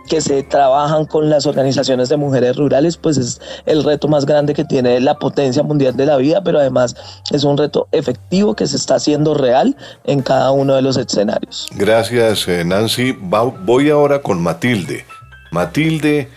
que 0.10 0.19
se 0.19 0.43
trabajan 0.43 1.05
con 1.05 1.29
las 1.29 1.45
organizaciones 1.45 2.10
de 2.10 2.17
mujeres 2.17 2.57
rurales, 2.57 2.98
pues 2.98 3.17
es 3.17 3.39
el 3.65 3.83
reto 3.83 4.07
más 4.07 4.25
grande 4.25 4.53
que 4.53 4.65
tiene 4.65 5.00
la 5.00 5.17
potencia 5.17 5.63
mundial 5.63 5.95
de 5.95 6.05
la 6.05 6.17
vida, 6.17 6.43
pero 6.43 6.60
además 6.60 6.95
es 7.31 7.43
un 7.43 7.57
reto 7.57 7.88
efectivo 7.91 8.55
que 8.55 8.67
se 8.67 8.75
está 8.75 8.95
haciendo 8.95 9.33
real 9.33 9.75
en 10.03 10.21
cada 10.21 10.51
uno 10.51 10.75
de 10.75 10.81
los 10.81 10.98
escenarios. 10.98 11.67
Gracias, 11.75 12.48
eh, 12.48 12.65
Nancy. 12.65 13.13
Voy 13.21 13.89
ahora 13.89 14.21
con 14.21 14.41
Matilde. 14.41 15.05
Matilde, 15.51 16.27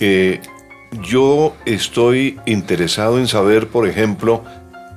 eh, 0.00 0.40
yo 0.92 1.54
estoy 1.66 2.40
interesado 2.46 3.18
en 3.18 3.28
saber, 3.28 3.68
por 3.68 3.86
ejemplo, 3.86 4.44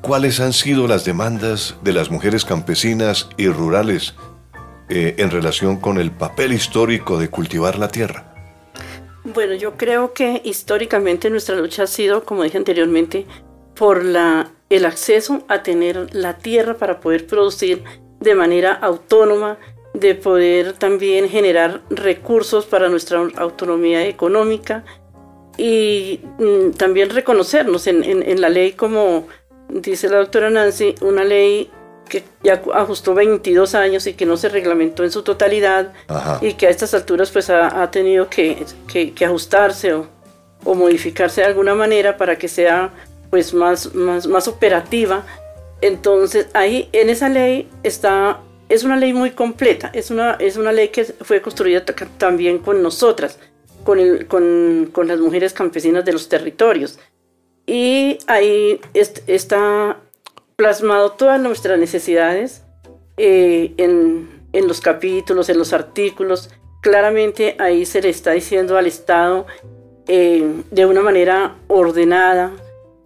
cuáles 0.01 0.39
han 0.39 0.53
sido 0.53 0.87
las 0.87 1.05
demandas 1.05 1.75
de 1.81 1.93
las 1.93 2.11
mujeres 2.11 2.45
campesinas 2.45 3.29
y 3.37 3.47
rurales 3.47 4.15
eh, 4.89 5.15
en 5.17 5.31
relación 5.31 5.77
con 5.77 5.97
el 5.97 6.11
papel 6.11 6.53
histórico 6.53 7.17
de 7.17 7.29
cultivar 7.29 7.77
la 7.77 7.87
tierra. 7.87 8.25
Bueno, 9.23 9.53
yo 9.53 9.77
creo 9.77 10.13
que 10.13 10.41
históricamente 10.43 11.29
nuestra 11.29 11.55
lucha 11.55 11.83
ha 11.83 11.87
sido, 11.87 12.25
como 12.25 12.43
dije 12.43 12.57
anteriormente, 12.57 13.25
por 13.75 14.03
la, 14.03 14.51
el 14.69 14.85
acceso 14.85 15.45
a 15.47 15.63
tener 15.63 16.13
la 16.13 16.37
tierra 16.37 16.75
para 16.75 16.99
poder 16.99 17.25
producir 17.25 17.83
de 18.19 18.35
manera 18.35 18.73
autónoma, 18.73 19.57
de 19.93 20.15
poder 20.15 20.73
también 20.73 21.29
generar 21.29 21.81
recursos 21.89 22.65
para 22.65 22.89
nuestra 22.89 23.19
autonomía 23.37 24.05
económica, 24.05 24.83
y 25.57 26.19
mm, 26.39 26.71
también 26.71 27.09
reconocernos 27.09 27.87
en, 27.87 28.03
en, 28.03 28.41
la 28.41 28.49
ley, 28.49 28.73
como 28.73 29.27
dice 29.69 30.09
la 30.09 30.17
doctora 30.17 30.49
Nancy, 30.49 30.95
una 31.01 31.23
ley 31.23 31.69
que 32.09 32.23
ya 32.43 32.61
ajustó 32.73 33.13
22 33.13 33.75
años 33.75 34.07
y 34.07 34.13
que 34.13 34.25
no 34.25 34.35
se 34.37 34.49
reglamentó 34.49 35.03
en 35.03 35.11
su 35.11 35.23
totalidad 35.23 35.93
y 36.41 36.53
que 36.53 36.67
a 36.67 36.69
estas 36.69 36.93
alturas 36.93 37.31
pues 37.31 37.49
ha, 37.49 37.89
tenido 37.91 38.29
que, 38.29 38.65
que, 38.87 39.25
ajustarse 39.25 39.93
o, 39.93 40.07
o, 40.63 40.75
modificarse 40.75 41.41
de 41.41 41.47
alguna 41.47 41.75
manera 41.75 42.17
para 42.17 42.37
que 42.37 42.47
sea 42.47 42.91
pues 43.29 43.53
más, 43.53 43.95
más, 43.95 44.27
más 44.27 44.47
operativa. 44.47 45.23
Entonces 45.81 46.47
ahí 46.53 46.89
en 46.91 47.09
esa 47.09 47.29
ley 47.29 47.69
está, 47.83 48.41
es 48.69 48.83
una 48.83 48.97
ley 48.97 49.13
muy 49.13 49.31
completa, 49.31 49.89
es 49.93 50.11
una, 50.11 50.33
es 50.33 50.57
una 50.57 50.71
ley 50.71 50.89
que 50.89 51.05
fue 51.05 51.41
construida 51.41 51.85
también 52.17 52.59
con 52.59 52.81
nosotras 52.83 53.39
con, 53.83 54.89
con, 54.91 55.07
las 55.07 55.19
mujeres 55.19 55.53
campesinas 55.53 56.05
de 56.05 56.13
los 56.13 56.29
territorios. 56.29 56.99
Y 57.65 58.17
ahí 58.27 58.79
está 58.93 59.97
plasmado 60.55 61.11
todas 61.11 61.39
nuestras 61.39 61.79
necesidades 61.79 62.63
eh, 63.17 63.73
en, 63.77 64.29
en, 64.53 64.67
los 64.67 64.81
capítulos, 64.81 65.49
en 65.49 65.57
los 65.57 65.73
artículos. 65.73 66.49
Claramente 66.81 67.55
ahí 67.59 67.85
se 67.85 68.01
le 68.01 68.09
está 68.09 68.31
diciendo 68.31 68.77
al 68.77 68.87
Estado 68.87 69.45
eh, 70.07 70.45
de 70.69 70.85
una 70.85 71.01
manera 71.01 71.55
ordenada 71.67 72.51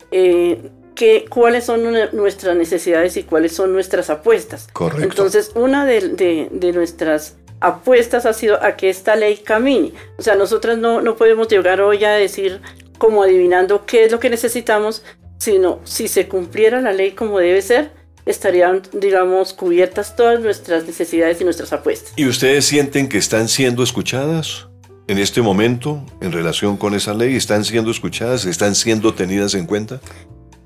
eh, 0.10 0.72
que, 0.96 1.25
cuáles 1.29 1.65
son 1.65 1.84
nuestras 2.13 2.55
necesidades 2.57 3.17
y 3.17 3.24
cuáles 3.24 3.51
son 3.51 3.72
nuestras 3.72 4.10
apuestas. 4.10 4.67
Correcto. 4.74 5.03
Entonces, 5.03 5.51
una 5.53 5.86
de, 5.86 6.10
de, 6.10 6.50
de 6.51 6.72
nuestras 6.74 7.36
apuestas 7.59 8.25
ha 8.25 8.33
sido 8.33 8.63
a 8.63 8.75
que 8.75 8.89
esta 8.89 9.15
ley 9.15 9.37
camine. 9.37 9.93
O 10.17 10.21
sea, 10.21 10.35
nosotras 10.35 10.77
no, 10.77 11.01
no 11.01 11.15
podemos 11.15 11.47
llegar 11.47 11.81
hoy 11.81 12.03
a 12.03 12.11
decir 12.11 12.61
como 12.97 13.23
adivinando 13.23 13.85
qué 13.85 14.05
es 14.05 14.11
lo 14.11 14.19
que 14.19 14.29
necesitamos, 14.29 15.03
sino 15.37 15.79
si 15.83 16.07
se 16.07 16.27
cumpliera 16.27 16.81
la 16.81 16.93
ley 16.93 17.11
como 17.11 17.39
debe 17.39 17.61
ser, 17.61 17.91
estarían, 18.25 18.81
digamos, 18.93 19.53
cubiertas 19.53 20.15
todas 20.15 20.39
nuestras 20.39 20.85
necesidades 20.85 21.39
y 21.41 21.43
nuestras 21.43 21.71
apuestas. 21.73 22.13
¿Y 22.15 22.27
ustedes 22.27 22.65
sienten 22.65 23.07
que 23.07 23.17
están 23.17 23.47
siendo 23.47 23.83
escuchadas 23.83 24.67
en 25.07 25.17
este 25.17 25.41
momento 25.41 26.03
en 26.21 26.31
relación 26.31 26.77
con 26.77 26.93
esa 26.93 27.13
ley? 27.13 27.35
¿Están 27.35 27.63
siendo 27.63 27.91
escuchadas? 27.91 28.45
¿Están 28.45 28.75
siendo 28.75 29.13
tenidas 29.13 29.53
en 29.53 29.65
cuenta? 29.65 30.01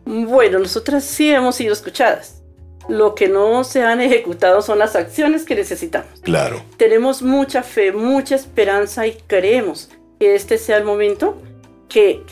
Bueno, 0.05 0.59
nosotras 0.59 1.03
sí 1.03 1.29
hemos 1.29 1.55
sido 1.55 1.73
escuchadas. 1.73 2.40
Lo 2.89 3.15
que 3.15 3.27
no 3.27 3.63
se 3.63 3.83
han 3.83 4.01
ejecutado 4.01 4.61
son 4.61 4.79
las 4.79 4.95
acciones 4.95 5.45
que 5.45 5.55
necesitamos. 5.55 6.21
Claro. 6.21 6.61
Tenemos 6.77 7.21
mucha 7.21 7.63
fe, 7.63 7.91
mucha 7.91 8.35
esperanza 8.35 9.07
y 9.07 9.13
creemos 9.27 9.89
que 10.19 10.35
este 10.35 10.57
sea 10.57 10.77
el 10.77 10.83
momento, 10.83 11.41
que, 11.89 12.23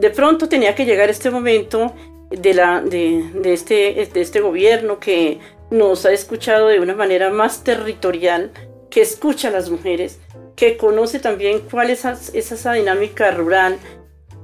de 0.00 0.10
pronto 0.10 0.48
tenía 0.48 0.74
que 0.74 0.84
llegar 0.84 1.10
este 1.10 1.30
momento 1.30 1.94
de, 2.30 2.54
la, 2.54 2.80
de, 2.80 3.30
este, 3.44 4.08
de 4.12 4.20
este 4.20 4.40
gobierno 4.40 5.00
que 5.00 5.40
nos 5.70 6.06
ha 6.06 6.12
escuchado 6.12 6.68
de 6.68 6.80
una 6.80 6.94
manera 6.94 7.30
más 7.30 7.64
territorial, 7.64 8.52
que 8.90 9.00
escucha 9.02 9.48
a 9.48 9.50
las 9.50 9.70
mujeres, 9.70 10.18
que 10.56 10.76
conoce 10.76 11.20
también 11.20 11.60
cuál 11.70 11.90
es 11.90 12.04
esa, 12.04 12.72
dinámica 12.72 13.30
rural, 13.30 13.78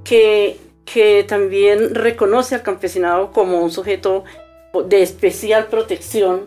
que, 0.04 0.58
que 0.84 1.24
también 1.24 1.94
reconoce 1.94 2.54
al 2.54 2.62
campesinado 2.62 3.32
como 3.32 3.60
un 3.60 3.70
sujeto 3.70 4.24
de 4.82 5.02
especial 5.02 5.66
protección, 5.66 6.46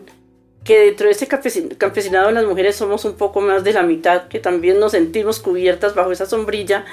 que 0.64 0.80
dentro 0.80 1.06
de 1.06 1.12
ese 1.12 1.26
campesinado 1.26 2.30
las 2.30 2.44
mujeres 2.44 2.76
somos 2.76 3.04
un 3.04 3.14
poco 3.14 3.40
más 3.40 3.64
de 3.64 3.72
la 3.72 3.82
mitad, 3.82 4.28
que 4.28 4.38
también 4.38 4.78
nos 4.78 4.92
sentimos 4.92 5.40
cubiertas 5.40 5.94
bajo 5.94 6.12
esa 6.12 6.26
sombrilla 6.26 6.84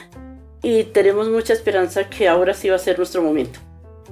y 0.62 0.86
tenemos 0.86 1.30
mucha 1.30 1.54
esperanza 1.54 2.10
que 2.10 2.27
ahora 2.27 2.54
sí 2.54 2.70
va 2.70 2.77
a 2.77 2.80
ser 2.80 2.98
nuestro 2.98 3.22
momento. 3.22 3.60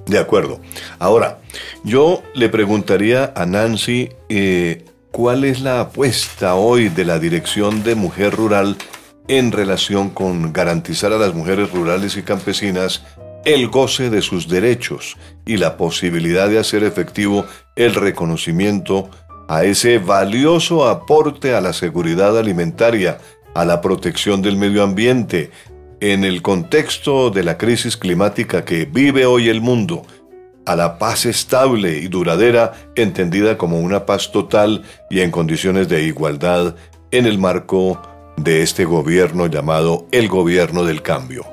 De 0.06 0.18
acuerdo. 0.18 0.60
Ahora, 0.98 1.38
yo 1.82 2.22
le 2.34 2.48
preguntaría 2.48 3.32
a 3.34 3.46
Nancy, 3.46 4.10
eh, 4.28 4.84
¿cuál 5.10 5.44
es 5.44 5.62
la 5.62 5.80
apuesta 5.80 6.56
hoy 6.56 6.90
de 6.90 7.04
la 7.06 7.18
Dirección 7.18 7.82
de 7.82 7.94
Mujer 7.94 8.34
Rural 8.34 8.76
en 9.28 9.50
relación 9.50 10.10
con 10.10 10.52
garantizar 10.52 11.12
a 11.12 11.18
las 11.18 11.34
mujeres 11.34 11.70
rurales 11.72 12.16
y 12.16 12.22
campesinas 12.22 13.02
el 13.44 13.68
goce 13.68 14.10
de 14.10 14.22
sus 14.22 14.48
derechos 14.48 15.16
y 15.46 15.56
la 15.56 15.76
posibilidad 15.76 16.48
de 16.48 16.58
hacer 16.58 16.82
efectivo 16.84 17.44
el 17.76 17.94
reconocimiento 17.94 19.10
a 19.48 19.64
ese 19.64 19.98
valioso 19.98 20.88
aporte 20.88 21.54
a 21.54 21.60
la 21.60 21.72
seguridad 21.72 22.38
alimentaria, 22.38 23.18
a 23.54 23.64
la 23.64 23.80
protección 23.80 24.40
del 24.42 24.56
medio 24.56 24.82
ambiente, 24.82 25.50
en 26.00 26.24
el 26.24 26.42
contexto 26.42 27.30
de 27.30 27.44
la 27.44 27.58
crisis 27.58 27.96
climática 27.96 28.64
que 28.64 28.84
vive 28.84 29.26
hoy 29.26 29.48
el 29.48 29.60
mundo, 29.60 30.02
a 30.66 30.76
la 30.76 30.98
paz 30.98 31.26
estable 31.26 31.98
y 31.98 32.08
duradera, 32.08 32.72
entendida 32.94 33.58
como 33.58 33.78
una 33.78 34.06
paz 34.06 34.32
total 34.32 34.82
y 35.10 35.20
en 35.20 35.30
condiciones 35.30 35.88
de 35.88 36.04
igualdad 36.04 36.74
en 37.10 37.26
el 37.26 37.38
marco 37.38 38.00
de 38.36 38.62
este 38.62 38.84
gobierno 38.84 39.46
llamado 39.46 40.06
el 40.10 40.28
gobierno 40.28 40.84
del 40.84 41.02
cambio. 41.02 41.44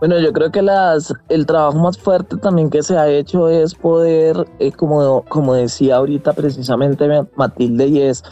Bueno, 0.00 0.18
yo 0.18 0.32
creo 0.32 0.50
que 0.50 0.62
las, 0.62 1.12
el 1.28 1.44
trabajo 1.44 1.78
más 1.78 1.98
fuerte 1.98 2.38
también 2.38 2.70
que 2.70 2.82
se 2.82 2.96
ha 2.96 3.06
hecho 3.06 3.50
es 3.50 3.74
poder, 3.74 4.46
eh, 4.58 4.72
como, 4.72 5.26
como 5.28 5.52
decía 5.52 5.96
ahorita 5.96 6.32
precisamente 6.32 7.06
Matilde, 7.36 7.86
y 7.86 8.00
es 8.00 8.24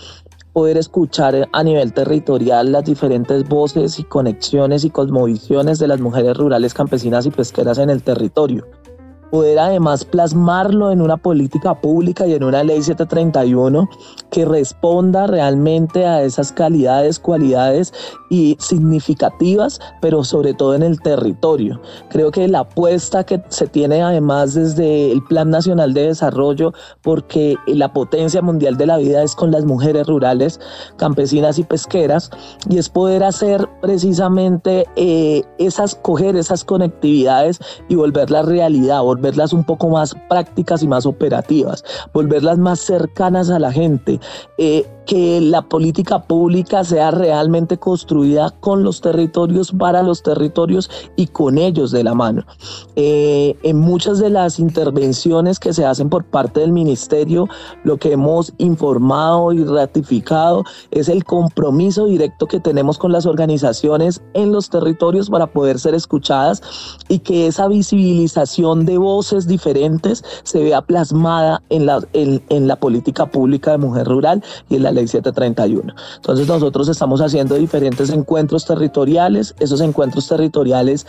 poder 0.55 0.79
escuchar 0.79 1.47
a 1.53 1.63
nivel 1.63 1.93
territorial 1.93 2.73
las 2.73 2.85
diferentes 2.85 3.47
voces 3.47 3.99
y 3.99 4.05
conexiones 4.05 4.87
y 4.87 4.91
cosmovisiones 4.91 5.79
de 5.79 5.89
las 5.89 6.01
mujeres 6.01 6.39
rurales, 6.39 6.73
campesinas 6.73 7.27
y 7.27 7.31
pesqueras 7.31 7.77
en 7.77 7.91
el 7.91 8.03
territorio 8.03 8.67
poder 9.31 9.59
además 9.59 10.05
plasmarlo 10.05 10.91
en 10.91 11.03
una 11.03 11.17
política 11.17 11.81
pública 11.81 12.27
y 12.27 12.35
en 12.35 12.45
una 12.45 12.63
ley 12.63 12.83
731 12.83 13.89
que 14.31 14.45
responda 14.45 15.27
realmente 15.27 16.07
a 16.07 16.23
esas 16.23 16.53
calidades, 16.53 17.19
cualidades 17.19 17.93
y 18.31 18.57
significativas, 18.61 19.81
pero 20.01 20.25
sobre 20.25 20.55
todo 20.55 20.75
en 20.75 20.83
el 20.83 21.01
territorio. 21.01 21.81
Creo 22.11 22.31
que 22.31 22.49
la 22.49 22.61
apuesta 22.61 23.25
que 23.25 23.43
se 23.49 23.67
tiene 23.67 24.03
además 24.03 24.55
desde 24.55 25.13
el 25.13 25.23
Plan 25.25 25.51
Nacional 25.51 25.95
de 25.95 26.09
Desarrollo, 26.09 26.73
porque 27.03 27.57
la 27.67 27.93
potencia 27.93 28.43
mundial 28.43 28.77
de 28.77 28.87
la 28.87 28.99
vida 28.99 29.23
es 29.23 29.35
con 29.35 29.51
las 29.51 29.65
mujeres 29.65 30.07
rurales, 30.07 30.61
campesinas 30.97 31.59
y 31.59 31.65
pesqueras, 31.65 32.31
y 32.69 32.79
es 32.79 32.89
poder 32.89 33.25
hacer 33.25 33.69
precisamente 33.81 34.87
eh, 34.97 35.43
esas, 35.59 35.95
coger 35.95 36.37
esas 36.37 36.65
conectividades 36.65 37.61
y 37.89 37.95
volverlas 37.95 38.47
realidad, 38.47 39.03
volverlas 39.19 39.53
un 39.53 39.65
poco 39.65 39.89
más 39.89 40.15
prácticas 40.29 40.83
y 40.83 40.89
más 40.89 41.05
operativas, 41.05 41.85
volverlas 42.13 42.57
más 42.59 42.79
cercanas 42.79 43.51
a 43.51 43.59
la 43.59 43.73
gente, 43.73 44.21
eh, 44.59 44.87
que 45.09 45.41
la 45.41 45.63
política 45.63 46.23
pública 46.23 46.85
sea 46.85 47.11
realmente 47.11 47.79
construida 47.79 48.51
con 48.61 48.83
los 48.83 49.01
territorios, 49.01 49.73
para 49.73 50.03
los 50.03 50.23
territorios 50.23 50.91
y 51.17 51.29
con 51.29 51.57
ellos 51.57 51.93
de 51.93 52.05
la 52.05 52.13
mano. 52.13 52.45
Eh, 52.95 53.57
en 53.63 53.79
muchas 53.79 54.19
de 54.19 54.29
las 54.29 54.59
intervenciones 54.59 55.59
que 55.59 55.73
se 55.73 55.87
hacen 55.87 56.11
por 56.11 56.25
parte 56.25 56.61
del 56.61 56.73
ministerio, 56.73 57.49
lo 57.85 57.97
que 57.97 58.13
hemos 58.13 58.53
informado 58.59 59.55
y 59.55 59.65
ratificado 59.65 60.65
es 60.91 61.09
el 61.09 61.25
compromiso 61.25 62.05
directo 62.05 62.47
que 62.47 62.61
tenemos 62.61 62.99
con 62.99 63.11
las 63.11 63.25
organizaciones 63.25 64.21
en 64.35 64.53
los 64.53 64.69
territorios 64.69 65.31
para 65.31 65.47
poder 65.47 65.79
ser 65.79 65.95
escuchadas 65.95 66.61
y 67.09 67.21
que 67.21 67.47
esa 67.47 67.67
visibilización 67.67 68.85
de 68.85 68.99
voces 68.99 69.47
diferentes 69.47 70.23
se 70.43 70.63
vea 70.63 70.83
plasmada 70.83 71.63
en 71.71 71.87
la, 71.87 72.07
en, 72.13 72.43
en 72.51 72.69
la 72.69 72.77
política 72.77 73.25
pública 73.25 73.71
de 73.71 73.79
mujer 73.79 74.07
rural 74.07 74.45
y 74.69 74.77
en 74.77 74.83
la 74.83 74.98
731. 75.07 75.95
Entonces 76.17 76.49
nosotros 76.49 76.89
estamos 76.89 77.21
haciendo 77.21 77.55
diferentes 77.55 78.11
encuentros 78.11 78.67
territoriales, 78.67 79.55
esos 79.61 79.81
encuentros 79.81 80.27
territoriales 80.27 81.07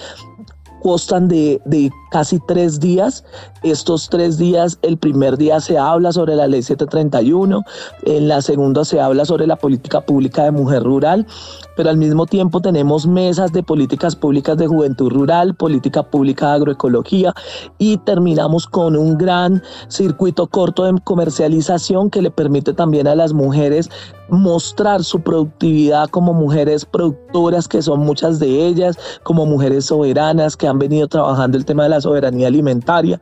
constan 0.82 1.28
de, 1.28 1.62
de, 1.66 1.92
casi 2.12 2.40
tres 2.48 2.80
días. 2.80 3.24
Estos 3.64 4.10
tres 4.10 4.38
días, 4.38 4.80
el 4.82 4.98
primer 4.98 5.38
día 5.38 5.60
se 5.60 5.78
habla 5.78 6.12
sobre 6.12 6.36
la 6.36 6.48
ley 6.48 6.64
731, 6.64 7.64
en 8.04 8.28
la 8.28 8.42
segunda 8.42 8.86
se 8.86 9.00
habla 9.00 9.26
sobre 9.26 9.48
la 9.48 9.58
política 9.58 10.02
pública 10.02 10.44
de 10.44 10.52
mujer 10.52 10.84
rural, 10.84 11.28
pero 11.76 11.90
al 11.90 11.98
mismo 11.98 12.26
tiempo 12.26 12.62
tenemos 12.62 13.06
mesas 13.06 13.52
de 13.52 13.64
políticas 13.64 14.16
públicas 14.16 14.58
de 14.58 14.68
juventud 14.68 15.12
rural, 15.12 15.56
política 15.56 16.04
pública 16.04 16.48
de 16.48 16.54
agroecología 16.54 17.34
y 17.78 17.98
terminamos 17.98 18.68
con 18.68 18.96
un 18.96 19.18
gran 19.18 19.62
circuito 19.88 20.48
corto 20.48 20.86
de 20.86 21.00
comercialización 21.04 22.10
que 22.10 22.22
le 22.22 22.32
permite 22.32 22.74
también 22.74 23.08
a 23.08 23.16
las 23.16 23.34
mujeres 23.34 23.90
mostrar 24.30 25.04
su 25.04 25.22
productividad 25.22 26.10
como 26.10 26.34
mujeres 26.34 26.86
productoras, 26.86 27.68
que 27.68 27.82
son 27.82 28.02
muchas 28.02 28.40
de 28.40 28.68
ellas, 28.68 28.98
como 29.24 29.46
mujeres 29.46 29.86
soberanas 29.86 30.56
que 30.56 30.68
han 30.68 30.80
venido 30.80 31.08
trabajando 31.08 31.58
el 31.58 31.66
tema 31.66 31.84
de 31.84 31.90
la 31.90 32.02
soberanía 32.02 32.48
alimentaria 32.48 33.20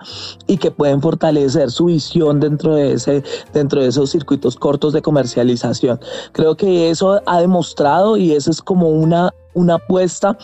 y 0.48 0.58
que 0.58 0.72
pueden 0.72 1.02
fortalecer 1.02 1.72
su 1.72 1.86
visión 1.86 2.40
dentro 2.40 2.76
de, 2.76 2.94
ese, 2.94 3.24
dentro 3.54 3.82
de 3.82 3.88
esos 3.88 4.12
circuitos 4.12 4.56
cortos 4.56 4.94
de 4.94 5.02
comercialización. 5.02 6.00
Creo 6.32 6.56
que 6.56 6.90
eso 6.90 7.22
ha 7.26 7.40
demostrado 7.40 8.18
y 8.18 8.34
eso 8.34 8.52
es 8.52 8.62
como 8.62 8.90
una, 8.90 9.34
una 9.54 9.76
apuesta 9.76 10.38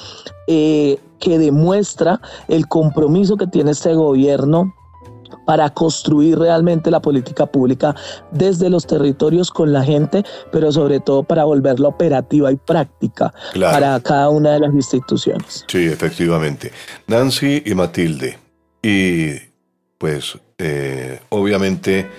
eh, 0.47 0.99
que 1.19 1.39
demuestra 1.39 2.19
el 2.47 2.67
compromiso 2.67 3.37
que 3.37 3.47
tiene 3.47 3.71
este 3.71 3.93
gobierno 3.93 4.73
para 5.45 5.69
construir 5.69 6.37
realmente 6.37 6.91
la 6.91 7.01
política 7.01 7.45
pública 7.45 7.95
desde 8.31 8.69
los 8.69 8.85
territorios 8.87 9.51
con 9.51 9.73
la 9.73 9.83
gente, 9.83 10.23
pero 10.51 10.71
sobre 10.71 10.99
todo 10.99 11.23
para 11.23 11.43
volverla 11.43 11.89
operativa 11.89 12.51
y 12.51 12.55
práctica 12.55 13.33
para 13.53 13.99
cada 13.99 14.29
una 14.29 14.51
de 14.51 14.59
las 14.59 14.73
instituciones. 14.73 15.65
Sí, 15.67 15.85
efectivamente. 15.85 16.71
Nancy 17.07 17.63
y 17.65 17.73
Matilde, 17.73 18.37
y 18.81 19.33
pues 19.97 20.37
eh, 20.57 21.19
obviamente 21.29 22.09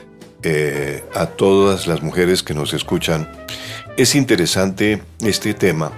eh, 0.42 1.02
a 1.14 1.26
todas 1.26 1.86
las 1.86 2.02
mujeres 2.02 2.42
que 2.42 2.52
nos 2.52 2.74
escuchan. 2.74 3.26
Es 3.96 4.14
interesante 4.14 5.02
este 5.20 5.54
tema. 5.54 5.90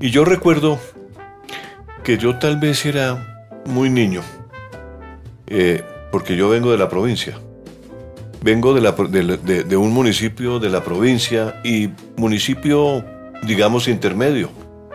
Y 0.00 0.10
yo 0.10 0.24
recuerdo 0.24 0.78
que 2.04 2.18
yo 2.18 2.38
tal 2.38 2.58
vez 2.58 2.86
era 2.86 3.60
muy 3.66 3.90
niño, 3.90 4.22
eh, 5.48 5.82
porque 6.10 6.36
yo 6.36 6.48
vengo 6.48 6.70
de 6.70 6.78
la 6.78 6.88
provincia. 6.88 7.38
Vengo 8.40 8.72
de, 8.72 9.76
un 9.76 9.92
municipio 9.92 10.58
de 10.60 10.70
la 10.70 10.84
provincia 10.84 11.60
y 11.64 11.90
municipio, 12.16 13.04
digamos, 13.42 13.88
intermedio, 13.88 14.50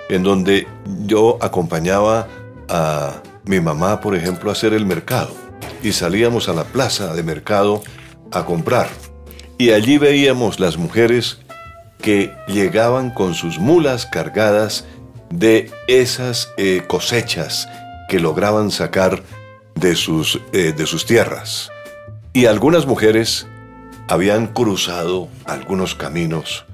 en 0.10 0.24
donde 0.24 0.66
yo 1.06 1.38
acompañaba 1.42 2.28
a 2.70 3.22
mi 3.46 3.60
mamá, 3.60 4.00
por 4.00 4.16
ejemplo, 4.16 4.50
a 4.50 4.54
hacer 4.54 4.74
el 4.74 4.86
mercado. 4.86 5.32
Y 5.84 5.92
salíamos 5.92 6.48
a 6.48 6.54
la 6.54 6.64
plaza 6.64 7.14
de 7.14 7.24
mercado 7.24 7.82
a 8.32 8.46
comprar. 8.46 8.88
Y 9.58 9.72
allí 9.72 9.98
veíamos 9.98 10.60
las 10.60 10.78
mujeres 10.78 11.40
que 12.02 12.34
llegaban 12.48 13.12
con 13.12 13.34
sus 13.34 13.60
mulas 13.60 14.06
cargadas 14.06 14.86
de 15.30 15.70
esas 15.88 16.50
eh, 16.58 16.84
cosechas 16.88 17.68
que 18.10 18.20
lograban 18.20 18.72
sacar 18.72 19.24
de 19.76 19.96
sus, 19.96 20.40
eh, 20.52 20.74
de 20.76 20.86
sus 20.86 21.06
tierras. 21.06 21.70
Y 22.34 22.46
algunas 22.46 22.86
mujeres 22.86 23.48
habían 24.08 24.48
cruzado 24.48 25.30
algunos 25.46 25.96
caminos 25.96 26.66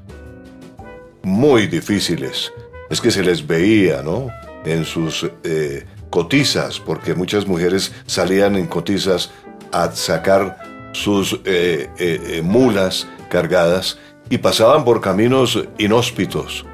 muy 1.22 1.68
difíciles. 1.68 2.52
Es 2.90 3.02
que 3.02 3.12
se 3.12 3.24
les 3.24 3.46
veía, 3.46 4.02
¿no? 4.02 4.28
En 4.66 4.86
sus 4.86 5.30
eh, 5.44 5.86
cotizas, 6.10 6.80
porque 6.80 7.14
muchas 7.14 7.48
mujeres 7.48 7.92
salían 8.06 8.56
en 8.56 8.68
cotizas 8.68 9.32
a 9.72 9.92
sacar 9.92 10.58
sus 10.94 11.40
eh, 11.46 12.42
mulas 12.44 13.08
cargadas 13.30 14.00
y 14.30 14.40
pasaban 14.40 14.84
por 14.86 15.02
caminos 15.02 15.60
inhóspitos, 15.78 16.66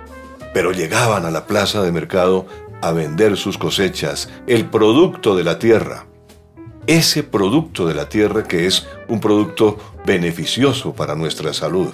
pero 0.54 0.72
llegaban 0.72 1.26
a 1.26 1.32
la 1.32 1.46
plaza 1.48 1.82
de 1.82 1.92
mercado 1.92 2.46
a 2.82 2.92
vender 2.92 3.38
sus 3.38 3.58
cosechas, 3.58 4.30
el 4.48 4.66
producto 4.70 5.36
de 5.36 5.44
la 5.44 5.60
tierra. 5.60 6.06
Ese 6.88 7.24
producto 7.24 7.88
de 7.88 7.96
la 7.96 8.10
tierra 8.10 8.44
que 8.44 8.66
es 8.68 8.88
un 9.08 9.20
producto 9.20 9.78
beneficioso 10.06 10.94
para 10.94 11.16
nuestra 11.16 11.54
salud, 11.54 11.94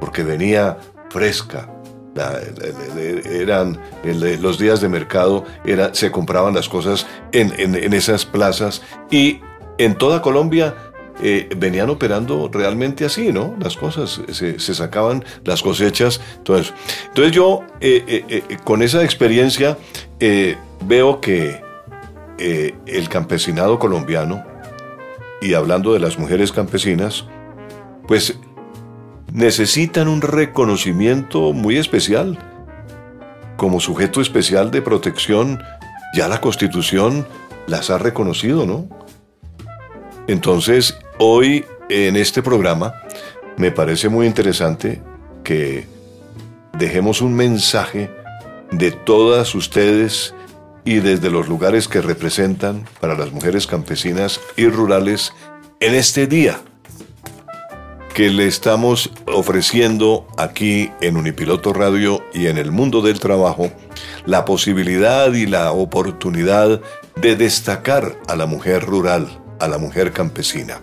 porque 0.00 0.22
venía 0.22 0.78
fresca, 1.10 1.68
eran 2.14 3.78
los 4.04 4.58
días 4.58 4.80
de 4.80 4.88
mercado 4.88 5.44
era, 5.64 5.94
se 5.94 6.10
compraban 6.10 6.54
las 6.54 6.68
cosas 6.68 7.06
en, 7.32 7.52
en, 7.58 7.92
esas 7.94 8.26
plazas 8.26 8.82
y 9.10 9.40
en 9.78 9.96
toda 9.96 10.20
Colombia 10.20 10.74
eh, 11.22 11.48
venían 11.56 11.88
operando 11.88 12.50
realmente 12.52 13.04
así, 13.04 13.32
¿no? 13.32 13.54
Las 13.60 13.76
cosas, 13.76 14.20
se, 14.32 14.58
sacaban 14.58 15.24
las 15.44 15.62
cosechas, 15.62 16.20
entonces, 16.38 16.74
entonces 17.06 17.32
yo 17.32 17.60
eh, 17.80 18.24
eh, 18.28 18.56
con 18.64 18.82
esa 18.82 19.04
experiencia 19.04 19.78
veo 20.86 21.20
que 21.20 21.62
el 22.42 23.08
campesinado 23.08 23.78
colombiano, 23.78 24.44
y 25.40 25.54
hablando 25.54 25.92
de 25.92 26.00
las 26.00 26.18
mujeres 26.18 26.52
campesinas, 26.52 27.26
pues 28.06 28.38
necesitan 29.32 30.08
un 30.08 30.20
reconocimiento 30.20 31.52
muy 31.52 31.78
especial. 31.78 32.38
Como 33.56 33.80
sujeto 33.80 34.20
especial 34.20 34.70
de 34.70 34.82
protección, 34.82 35.62
ya 36.14 36.28
la 36.28 36.40
Constitución 36.40 37.26
las 37.66 37.90
ha 37.90 37.98
reconocido, 37.98 38.66
¿no? 38.66 38.88
Entonces, 40.26 40.98
hoy 41.18 41.64
en 41.88 42.16
este 42.16 42.42
programa 42.42 42.94
me 43.56 43.70
parece 43.70 44.08
muy 44.08 44.26
interesante 44.26 45.02
que 45.44 45.86
dejemos 46.78 47.20
un 47.20 47.34
mensaje 47.34 48.10
de 48.70 48.90
todas 48.90 49.54
ustedes 49.54 50.34
y 50.84 51.00
desde 51.00 51.30
los 51.30 51.48
lugares 51.48 51.88
que 51.88 52.00
representan 52.00 52.84
para 53.00 53.14
las 53.14 53.32
mujeres 53.32 53.66
campesinas 53.66 54.40
y 54.56 54.66
rurales 54.66 55.32
en 55.80 55.94
este 55.94 56.26
día 56.26 56.60
que 58.14 58.28
le 58.28 58.46
estamos 58.46 59.10
ofreciendo 59.26 60.26
aquí 60.36 60.90
en 61.00 61.16
Unipiloto 61.16 61.72
Radio 61.72 62.22
y 62.34 62.46
en 62.46 62.58
el 62.58 62.70
mundo 62.70 63.00
del 63.00 63.20
trabajo 63.20 63.70
la 64.26 64.44
posibilidad 64.44 65.32
y 65.32 65.46
la 65.46 65.72
oportunidad 65.72 66.80
de 67.20 67.36
destacar 67.36 68.18
a 68.28 68.36
la 68.36 68.46
mujer 68.46 68.84
rural 68.84 69.42
a 69.62 69.68
la 69.68 69.78
mujer 69.78 70.12
campesina. 70.12 70.80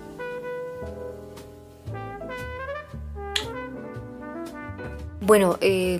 Bueno, 5.19 5.57
eh, 5.59 5.99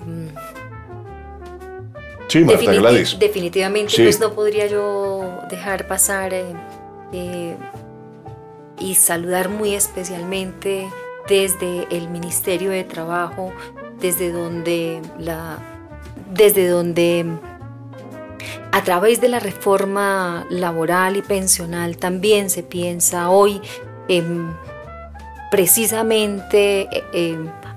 sí, 2.30 2.44
Marta 2.44 2.72
Gladys. 2.72 3.18
definitivamente 3.20 3.94
pues 3.98 4.20
no 4.20 4.34
podría 4.34 4.68
yo 4.68 5.42
dejar 5.50 5.88
pasar 5.88 6.34
eh, 6.34 6.46
eh, 7.12 7.56
y 8.80 8.96
saludar 8.96 9.50
muy 9.50 9.74
especialmente 9.74 10.90
desde 11.28 11.88
el 11.92 12.10
Ministerio 12.10 12.72
de 12.72 12.84
Trabajo, 12.84 13.52
desde 14.00 14.32
donde 14.32 15.02
la 15.18 15.60
desde 16.32 16.68
donde 16.68 17.26
a 18.72 18.84
través 18.84 19.20
de 19.20 19.30
la 19.30 19.40
reforma 19.40 20.46
laboral 20.50 21.18
y 21.18 21.22
pensional 21.22 21.98
también 21.98 22.50
se 22.50 22.64
piensa 22.64 23.30
hoy 23.30 23.60
en 24.08 24.56
precisamente 25.52 26.88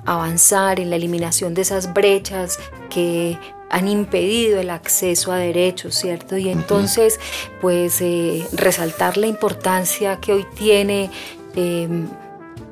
avanzar 0.04 0.80
en 0.80 0.90
la 0.90 0.96
eliminación 0.96 1.54
de 1.54 1.62
esas 1.62 1.92
brechas 1.94 2.58
que 2.90 3.38
han 3.72 3.88
impedido 3.88 4.60
el 4.60 4.70
acceso 4.70 5.32
a 5.32 5.38
derechos, 5.38 5.94
¿cierto? 5.94 6.36
Y 6.36 6.50
entonces, 6.50 7.18
pues, 7.60 8.00
eh, 8.02 8.46
resaltar 8.52 9.16
la 9.16 9.26
importancia 9.26 10.20
que 10.20 10.34
hoy 10.34 10.46
tiene 10.54 11.10
em, 11.56 12.06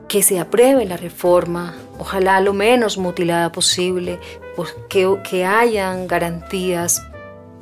que 0.09 0.23
se 0.23 0.39
apruebe 0.39 0.85
la 0.85 0.99
reforma, 0.99 1.75
ojalá 1.99 2.41
lo 2.41 2.53
menos 2.53 2.99
mutilada 2.99 3.51
posible, 3.51 4.19
pues, 4.57 4.77
que, 4.91 5.17
que 5.29 5.47
hayan 5.47 6.07
garantías 6.07 7.03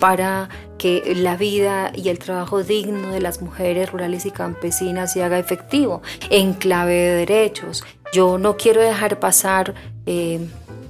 para 0.00 0.48
que 0.76 1.14
la 1.16 1.36
vida 1.36 1.92
y 1.94 2.08
el 2.08 2.18
trabajo 2.18 2.62
digno 2.62 3.12
de 3.12 3.20
las 3.20 3.40
mujeres 3.40 3.90
rurales 3.90 4.26
y 4.26 4.30
campesinas 4.30 5.12
se 5.12 5.22
haga 5.22 5.38
efectivo 5.38 6.02
en 6.30 6.54
clave 6.54 6.94
de 6.94 7.14
derechos. 7.14 7.84
Yo 8.12 8.38
no 8.38 8.56
quiero 8.56 8.80
dejar 8.80 9.20
pasar 9.20 9.74
eh, 10.06 10.40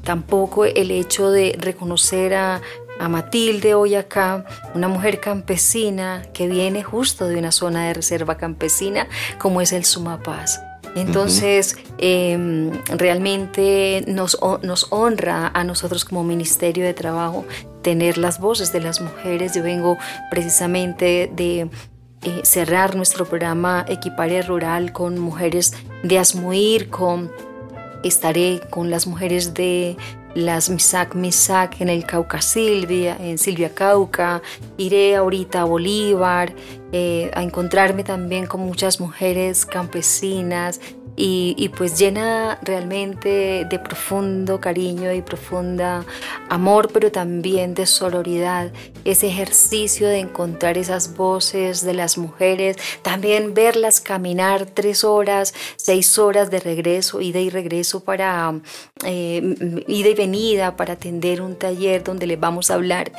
tampoco 0.08 0.64
el 0.64 0.90
hecho 0.90 1.30
de 1.30 1.54
reconocer 1.60 2.32
a, 2.32 2.62
Matilde 3.10 3.74
hoy 3.74 3.94
acá, 3.94 4.44
una 4.74 4.88
mujer 4.88 5.20
campesina 5.20 6.24
que 6.32 6.48
viene 6.48 6.82
justo 6.82 7.28
de 7.28 7.38
una 7.38 7.52
zona 7.52 7.86
de 7.86 7.94
reserva 7.94 8.36
campesina 8.36 9.06
como 9.38 9.60
es 9.60 9.70
el 9.72 9.84
Sumapaz. 9.84 10.60
Entonces, 10.96 11.76
em, 11.98 12.72
realmente 12.88 14.02
nos, 14.08 14.36
nos, 14.62 14.88
honra 14.90 15.52
a 15.54 15.62
nosotros 15.62 16.04
como 16.04 16.24
Ministerio 16.24 16.84
de 16.84 16.94
Trabajo 16.94 17.44
tener 17.82 18.18
las 18.18 18.40
voces 18.40 18.72
de 18.72 18.80
las 18.80 19.00
mujeres. 19.00 19.54
Yo 19.54 19.62
vengo 19.62 19.96
precisamente 20.28 21.30
de 21.32 21.68
eh, 22.22 22.40
cerrar 22.42 22.96
nuestro 22.96 23.26
programa 23.26 23.84
Equiparia 23.86 24.42
Rural 24.42 24.92
con 24.92 25.18
mujeres 25.18 25.72
de 26.02 26.18
Asmuir, 26.18 26.88
con, 26.90 27.30
estaré 28.04 28.60
con 28.70 28.90
las 28.90 29.06
mujeres 29.06 29.54
de 29.54 29.96
las 30.34 30.70
Misak 30.70 31.14
Misak 31.14 31.80
en 31.80 31.88
el 31.88 32.04
Cauca 32.04 32.40
Silvia, 32.40 33.16
en 33.18 33.38
Silvia 33.38 33.74
Cauca, 33.74 34.40
iré 34.76 35.16
ahorita 35.16 35.62
a 35.62 35.64
Bolívar, 35.64 36.54
eh, 36.92 37.30
a 37.34 37.42
encontrarme 37.42 38.04
también 38.04 38.46
con 38.46 38.60
muchas 38.60 39.00
mujeres 39.00 39.66
campesinas 39.66 40.80
y, 41.20 41.68
pues 41.76 41.98
llena 41.98 42.58
realmente 42.62 43.66
de 43.68 43.78
profundo 43.80 44.60
cariño 44.60 45.12
y 45.12 45.20
profunda 45.20 46.04
amor, 46.48 46.90
pero 46.92 47.10
también 47.10 47.74
de 47.74 47.86
sororidad, 47.86 48.70
ese 49.04 49.26
ejercicio 49.26 50.06
de 50.06 50.20
encontrar 50.20 50.78
esas 50.78 51.16
voces 51.16 51.84
de 51.84 51.94
las 51.94 52.18
mujeres, 52.18 52.76
también 53.02 53.52
verlas 53.52 54.00
caminar 54.00 54.66
tres 54.66 55.02
horas, 55.02 55.54
seis 55.76 56.18
horas 56.18 56.50
de 56.50 56.60
regreso, 56.60 57.20
ida 57.20 57.40
y 57.40 57.50
regreso 57.50 58.00
para 58.00 58.54
eh, 59.04 59.82
ida 59.88 60.08
y 60.08 60.14
venida 60.14 60.76
para 60.76 60.92
atender 60.92 61.42
un 61.42 61.56
taller 61.56 62.04
donde 62.04 62.28
les 62.28 62.38
vamos 62.38 62.70
a 62.70 62.74
hablar 62.74 63.10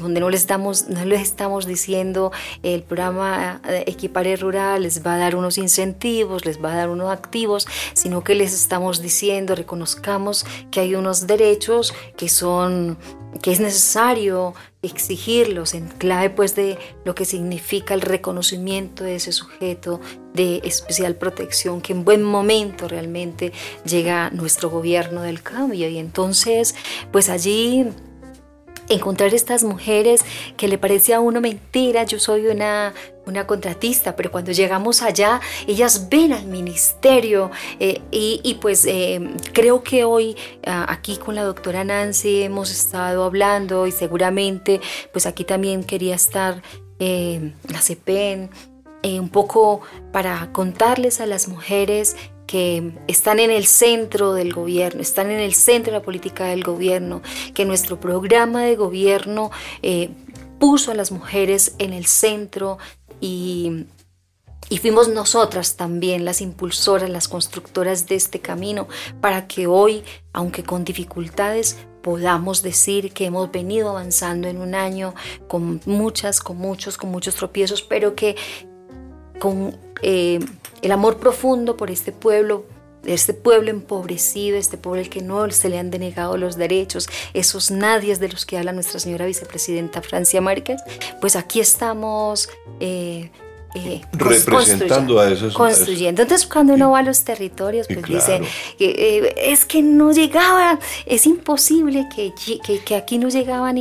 donde 0.00 0.20
no 0.20 0.30
les 0.30 0.40
estamos, 0.40 0.88
no 0.88 1.04
les 1.04 1.22
estamos 1.22 1.66
diciendo 1.66 2.32
el 2.62 2.82
programa 2.82 3.60
Equipare 3.86 4.36
Rural 4.36 4.82
les 4.82 5.04
va 5.04 5.14
a 5.14 5.18
dar 5.18 5.36
unos 5.36 5.58
incentivos, 5.58 6.44
les 6.44 6.62
va 6.62 6.72
a 6.72 6.76
dar 6.76 6.88
unos 6.88 7.10
activos, 7.10 7.66
sino 7.94 8.24
que 8.24 8.34
les 8.34 8.52
estamos 8.52 9.02
diciendo, 9.02 9.54
reconozcamos 9.54 10.46
que 10.70 10.80
hay 10.80 10.94
unos 10.94 11.26
derechos 11.26 11.94
que 12.16 12.28
son 12.28 12.98
que 13.42 13.52
es 13.52 13.60
necesario 13.60 14.54
exigirlos 14.82 15.74
en 15.74 15.86
clave 15.86 16.30
pues 16.30 16.56
de 16.56 16.78
lo 17.04 17.14
que 17.14 17.24
significa 17.24 17.94
el 17.94 18.00
reconocimiento 18.00 19.04
de 19.04 19.14
ese 19.16 19.30
sujeto 19.30 20.00
de 20.34 20.60
especial 20.64 21.14
protección 21.14 21.80
que 21.80 21.92
en 21.92 22.04
buen 22.04 22.24
momento 22.24 22.88
realmente 22.88 23.52
llega 23.84 24.30
nuestro 24.30 24.68
gobierno 24.68 25.22
del 25.22 25.42
cambio. 25.42 25.88
Y 25.88 25.98
entonces 25.98 26.74
pues 27.12 27.28
allí 27.28 27.86
encontrar 28.90 29.32
estas 29.34 29.64
mujeres 29.64 30.24
que 30.56 30.68
le 30.68 30.76
parece 30.76 31.14
a 31.14 31.20
uno 31.20 31.40
mentira, 31.40 32.04
yo 32.04 32.18
soy 32.18 32.48
una, 32.48 32.92
una 33.26 33.46
contratista, 33.46 34.16
pero 34.16 34.30
cuando 34.30 34.52
llegamos 34.52 35.02
allá, 35.02 35.40
ellas 35.66 36.08
ven 36.10 36.32
al 36.32 36.46
ministerio 36.46 37.50
eh, 37.78 38.02
y, 38.10 38.58
pues 38.60 38.84
eh, 38.86 39.20
creo 39.52 39.82
que 39.82 40.04
hoy 40.04 40.36
ah, 40.66 40.86
aquí 40.88 41.16
con 41.16 41.34
la 41.34 41.44
doctora 41.44 41.84
Nancy 41.84 42.42
hemos 42.42 42.70
estado 42.70 43.24
hablando 43.24 43.86
y 43.86 43.92
seguramente 43.92 44.80
pues 45.12 45.26
aquí 45.26 45.44
también 45.44 45.84
quería 45.84 46.16
estar 46.16 46.62
eh, 46.98 47.52
la 47.68 47.80
CEPEN, 47.80 48.50
un 49.02 49.30
poco 49.30 49.80
para 50.12 50.52
contarles 50.52 51.22
a 51.22 51.26
las 51.26 51.48
mujeres 51.48 52.16
que 52.50 52.90
están 53.06 53.38
en 53.38 53.52
el 53.52 53.64
centro 53.64 54.32
del 54.32 54.52
gobierno, 54.52 55.00
están 55.00 55.30
en 55.30 55.38
el 55.38 55.54
centro 55.54 55.92
de 55.92 56.00
la 56.00 56.04
política 56.04 56.46
del 56.46 56.64
gobierno, 56.64 57.22
que 57.54 57.64
nuestro 57.64 58.00
programa 58.00 58.64
de 58.64 58.74
gobierno 58.74 59.52
eh, 59.82 60.10
puso 60.58 60.90
a 60.90 60.96
las 60.96 61.12
mujeres 61.12 61.76
en 61.78 61.92
el 61.92 62.06
centro 62.06 62.78
y, 63.20 63.86
y 64.68 64.78
fuimos 64.78 65.06
nosotras 65.06 65.76
también 65.76 66.24
las 66.24 66.40
impulsoras, 66.40 67.08
las 67.08 67.28
constructoras 67.28 68.08
de 68.08 68.16
este 68.16 68.40
camino, 68.40 68.88
para 69.20 69.46
que 69.46 69.68
hoy, 69.68 70.02
aunque 70.32 70.64
con 70.64 70.84
dificultades, 70.84 71.76
podamos 72.02 72.64
decir 72.64 73.12
que 73.12 73.26
hemos 73.26 73.52
venido 73.52 73.90
avanzando 73.90 74.48
en 74.48 74.56
un 74.56 74.74
año 74.74 75.14
con 75.46 75.80
muchas, 75.86 76.40
con 76.40 76.56
muchos, 76.56 76.98
con 76.98 77.12
muchos 77.12 77.36
tropiezos, 77.36 77.80
pero 77.82 78.16
que 78.16 78.34
con 79.38 79.78
eh, 80.02 80.40
el 80.82 80.92
amor 80.92 81.18
profundo 81.18 81.76
por 81.76 81.90
este 81.90 82.12
pueblo, 82.12 82.64
este 83.04 83.34
pueblo 83.34 83.70
empobrecido, 83.70 84.56
este 84.56 84.76
pueblo 84.76 85.00
al 85.00 85.08
que 85.08 85.22
no 85.22 85.50
se 85.50 85.68
le 85.68 85.78
han 85.78 85.90
denegado 85.90 86.36
los 86.36 86.56
derechos, 86.56 87.08
esos 87.34 87.70
nadies 87.70 88.20
de 88.20 88.28
los 88.28 88.44
que 88.46 88.58
habla 88.58 88.72
nuestra 88.72 89.00
señora 89.00 89.26
vicepresidenta 89.26 90.02
Francia 90.02 90.40
Márquez, 90.40 90.82
pues 91.20 91.36
aquí 91.36 91.60
estamos 91.60 92.50
eh, 92.80 93.30
eh, 93.74 94.00
representando 94.12 95.20
a 95.20 95.30
esos 95.30 95.54
construyendo. 95.54 96.22
Entonces 96.22 96.46
cuando 96.46 96.74
uno 96.74 96.90
va 96.90 97.00
a 97.00 97.02
los 97.02 97.22
territorios 97.24 97.86
pues 97.86 98.04
dice 98.04 98.40
eh, 98.78 99.34
es 99.36 99.64
que 99.64 99.82
no 99.82 100.12
llegaba 100.12 100.78
es 101.06 101.26
imposible 101.26 102.08
que, 102.14 102.32
que, 102.84 102.96
aquí 102.96 103.18
no 103.18 103.28
llegaba 103.28 103.72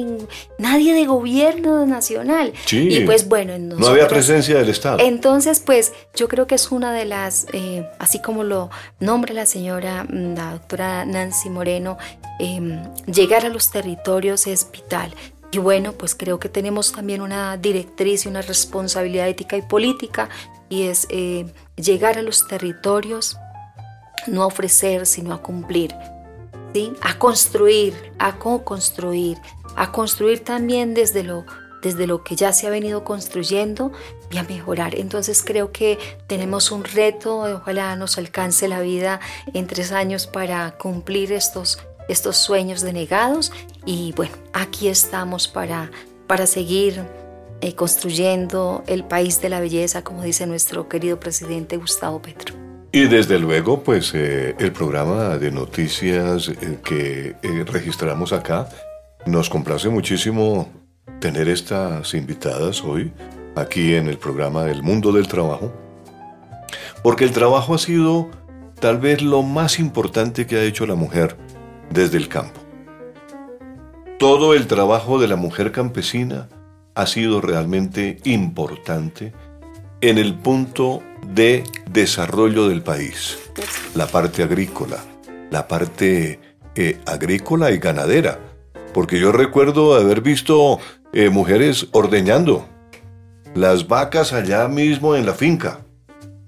nadie 0.60 0.94
de 0.94 1.06
gobierno 1.06 1.86
nacional. 1.86 2.54
Y 2.72 3.00
pues 3.02 3.28
bueno 3.28 3.58
no 3.58 3.88
había 3.88 4.08
presencia 4.08 4.58
del 4.58 4.70
estado. 4.70 5.00
Entonces 5.00 5.60
pues 5.60 5.92
yo 6.16 6.28
creo 6.28 6.46
que 6.46 6.56
es 6.56 6.72
una 6.72 6.94
de 6.94 7.06
las 7.06 7.48
eh, 7.54 7.88
así 7.98 8.22
como 8.22 8.44
lo 8.44 8.70
nombra 9.00 9.34
la 9.34 9.46
señora 9.46 10.04
mm, 10.04 10.36
la 10.36 10.52
doctora 10.52 11.06
Nancy 11.06 11.50
Moreno 11.50 11.98
em, 12.40 12.80
llegar 13.06 13.46
a 13.46 13.50
los 13.50 13.72
territorios 13.72 14.46
es 14.48 14.70
vital 14.72 15.16
y 15.52 15.58
bueno, 15.58 15.94
pues 15.94 16.14
creo 16.14 16.40
que 16.40 16.50
tenemos 16.50 16.92
también 16.92 17.22
una 17.22 17.58
directriz 17.58 18.26
y 18.26 18.30
una 18.30 18.42
responsabilidad 18.42 19.28
ética 19.28 19.58
y 19.58 19.64
política 19.64 20.30
y 20.70 20.84
es 20.84 21.08
eh, 21.10 21.52
llegar 21.76 22.20
a 22.20 22.22
los 22.22 22.48
territorios, 22.48 23.38
no 24.28 24.44
a 24.44 24.46
ofrecer, 24.46 25.08
sino 25.08 25.34
a 25.34 25.42
cumplir, 25.42 25.96
¿sí? 26.74 26.94
a 27.02 27.18
construir, 27.18 28.14
a 28.20 28.38
co-construir, 28.38 29.40
a 29.76 29.92
construir 29.92 30.44
también 30.44 30.94
desde 30.94 31.24
lo, 31.24 31.46
desde 31.82 32.06
lo 32.06 32.24
que 32.24 32.36
ya 32.36 32.54
se 32.54 32.68
ha 32.68 32.70
venido 32.70 33.04
construyendo 33.04 33.92
y 34.30 34.38
a 34.38 34.44
mejorar. 34.44 34.94
Entonces 34.94 35.42
creo 35.44 35.72
que 35.72 35.98
tenemos 36.28 36.72
un 36.72 36.84
reto, 36.84 37.40
ojalá 37.40 37.96
nos 37.96 38.20
alcance 38.20 38.68
la 38.68 38.82
vida 38.82 39.20
en 39.56 39.66
tres 39.66 39.92
años 39.92 40.28
para 40.28 40.78
cumplir 40.78 41.32
estos 41.32 41.80
estos 42.10 42.38
sueños 42.38 42.82
denegados 42.82 43.54
y 43.86 44.14
bueno, 44.18 44.34
aquí 44.52 44.90
estamos 44.90 45.48
para, 45.48 45.90
para 46.28 46.46
seguir 46.46 47.02
eh, 47.62 47.74
construyendo 47.76 48.84
el 48.88 49.04
país 49.04 49.42
de 49.42 49.50
la 49.50 49.60
belleza, 49.60 50.04
como 50.04 50.24
dice 50.24 50.48
nuestro 50.48 50.90
querido 50.90 51.20
presidente 51.20 51.78
Gustavo 51.78 52.22
Petro. 52.22 52.56
Y 52.92 53.06
desde 53.06 53.38
luego, 53.38 53.84
pues 53.84 54.14
eh, 54.16 54.56
el 54.58 54.72
programa 54.72 55.38
de 55.38 55.52
noticias 55.52 56.50
eh, 56.50 56.80
que 56.84 57.36
registramos 57.66 58.34
acá, 58.34 58.68
nos 59.26 59.50
complace 59.50 59.90
muchísimo 59.90 60.70
tener 61.20 61.48
estas 61.50 62.14
invitadas 62.14 62.84
hoy 62.84 63.12
aquí 63.56 63.94
en 63.96 64.08
el 64.08 64.18
programa 64.18 64.64
del 64.64 64.82
mundo 64.82 65.12
del 65.12 65.28
trabajo, 65.28 65.72
porque 67.04 67.26
el 67.26 67.32
trabajo 67.32 67.76
ha 67.76 67.78
sido 67.78 68.30
tal 68.80 68.98
vez 68.98 69.22
lo 69.22 69.44
más 69.44 69.80
importante 69.80 70.48
que 70.48 70.56
ha 70.56 70.64
hecho 70.64 70.88
la 70.88 70.96
mujer 70.96 71.36
desde 71.90 72.18
el 72.18 72.28
campo. 72.28 72.60
Todo 74.20 74.54
el 74.54 74.68
trabajo 74.68 75.20
de 75.20 75.28
la 75.28 75.38
mujer 75.38 75.72
campesina 75.72 76.50
ha 76.96 77.06
sido 77.06 77.40
realmente 77.40 78.18
importante 78.26 79.32
en 80.02 80.18
el 80.18 80.36
punto 80.36 81.02
de 81.26 81.64
desarrollo 81.90 82.68
del 82.68 82.82
país. 82.82 83.38
La 83.96 84.08
parte 84.08 84.44
agrícola, 84.44 84.98
la 85.52 85.68
parte 85.68 86.40
eh, 86.76 86.98
agrícola 87.06 87.72
y 87.72 87.78
ganadera. 87.78 88.40
Porque 88.94 89.20
yo 89.20 89.32
recuerdo 89.32 89.96
haber 89.96 90.22
visto 90.22 90.80
eh, 91.14 91.30
mujeres 91.30 91.88
ordeñando 91.92 92.68
las 93.56 93.88
vacas 93.88 94.34
allá 94.34 94.68
mismo 94.68 95.16
en 95.16 95.26
la 95.26 95.34
finca. 95.34 95.80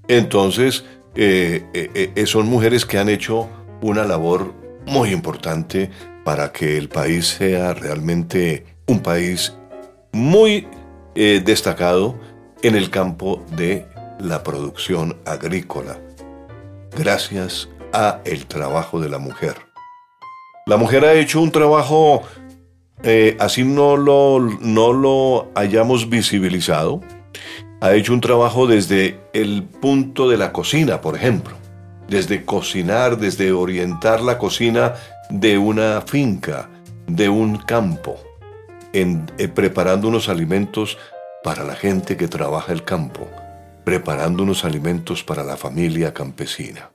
Entonces, 0.08 0.84
eh, 1.16 2.24
son 2.26 2.48
mujeres 2.48 2.86
que 2.86 2.98
han 2.98 3.10
hecho 3.10 3.48
una 3.82 4.04
labor 4.04 4.54
muy 4.86 5.12
importante 5.12 5.90
para 6.24 6.52
que 6.52 6.78
el 6.78 6.90
país 6.90 7.28
sea 7.28 7.74
realmente 7.74 8.66
un 8.88 9.00
país 9.00 9.56
muy 10.12 10.68
eh, 11.16 11.42
destacado 11.44 12.16
en 12.62 12.76
el 12.76 12.90
campo 12.90 13.44
de 13.56 13.88
la 14.20 14.44
producción 14.44 15.18
agrícola, 15.26 16.00
gracias 16.96 17.70
a 17.92 18.22
el 18.24 18.46
trabajo 18.46 19.00
de 19.00 19.10
la 19.10 19.18
mujer. 19.18 19.56
La 20.68 20.78
mujer 20.78 21.06
ha 21.06 21.14
hecho 21.14 21.42
un 21.42 21.52
trabajo, 21.52 22.22
eh, 23.04 23.36
así 23.40 23.64
no 23.64 23.98
lo, 23.98 24.40
no 24.40 24.94
lo 24.94 25.52
hayamos 25.56 26.08
visibilizado, 26.08 27.02
ha 27.82 27.94
hecho 27.94 28.14
un 28.14 28.22
trabajo 28.22 28.68
desde 28.68 29.20
el 29.34 29.64
punto 29.64 30.30
de 30.30 30.38
la 30.38 30.54
cocina, 30.54 31.02
por 31.02 31.16
ejemplo 31.16 31.61
desde 32.12 32.44
cocinar, 32.44 33.18
desde 33.18 33.54
orientar 33.54 34.20
la 34.20 34.38
cocina 34.38 34.96
de 35.30 35.58
una 35.58 36.02
finca, 36.02 36.70
de 37.08 37.30
un 37.30 37.56
campo, 37.56 38.20
eh, 38.92 39.48
preparando 39.48 40.10
unos 40.10 40.28
alimentos 40.28 40.98
para 41.42 41.64
la 41.64 41.74
gente 41.74 42.18
que 42.18 42.28
trabaja 42.28 42.74
el 42.74 42.84
campo, 42.84 43.30
preparando 43.86 44.44
unos 44.44 44.66
alimentos 44.66 45.24
para 45.24 45.46
la 45.46 45.56
familia 45.56 46.14
campesina, 46.14 46.92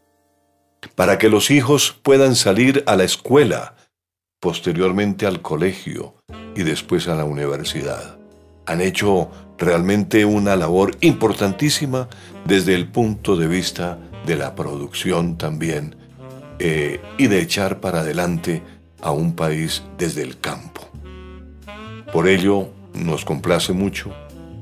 para 0.94 1.16
que 1.16 1.30
los 1.30 1.50
hijos 1.50 1.98
puedan 2.02 2.36
salir 2.36 2.84
a 2.86 2.94
la 2.94 3.04
escuela, 3.04 3.74
posteriormente 4.38 5.24
al 5.24 5.40
colegio 5.40 6.14
y 6.54 6.62
después 6.62 7.08
a 7.08 7.14
la 7.14 7.24
universidad. 7.24 8.18
Han 8.66 8.82
hecho 8.82 9.30
realmente 9.56 10.26
una 10.26 10.56
labor 10.56 10.94
importantísima 11.00 12.06
desde 12.44 12.74
el 12.74 12.88
punto 12.88 13.36
de 13.36 13.46
vista 13.46 13.98
de 14.26 14.36
la 14.36 14.54
producción 14.54 15.38
también 15.38 15.96
eh, 16.58 17.00
y 17.16 17.28
de 17.28 17.40
echar 17.40 17.80
para 17.80 18.00
adelante 18.00 18.62
a 19.00 19.12
un 19.12 19.34
país 19.34 19.82
desde 19.98 20.22
el 20.22 20.38
campo. 20.40 20.82
Por 22.12 22.28
ello, 22.28 22.68
nos 22.94 23.24
complace 23.24 23.72
mucho 23.72 24.12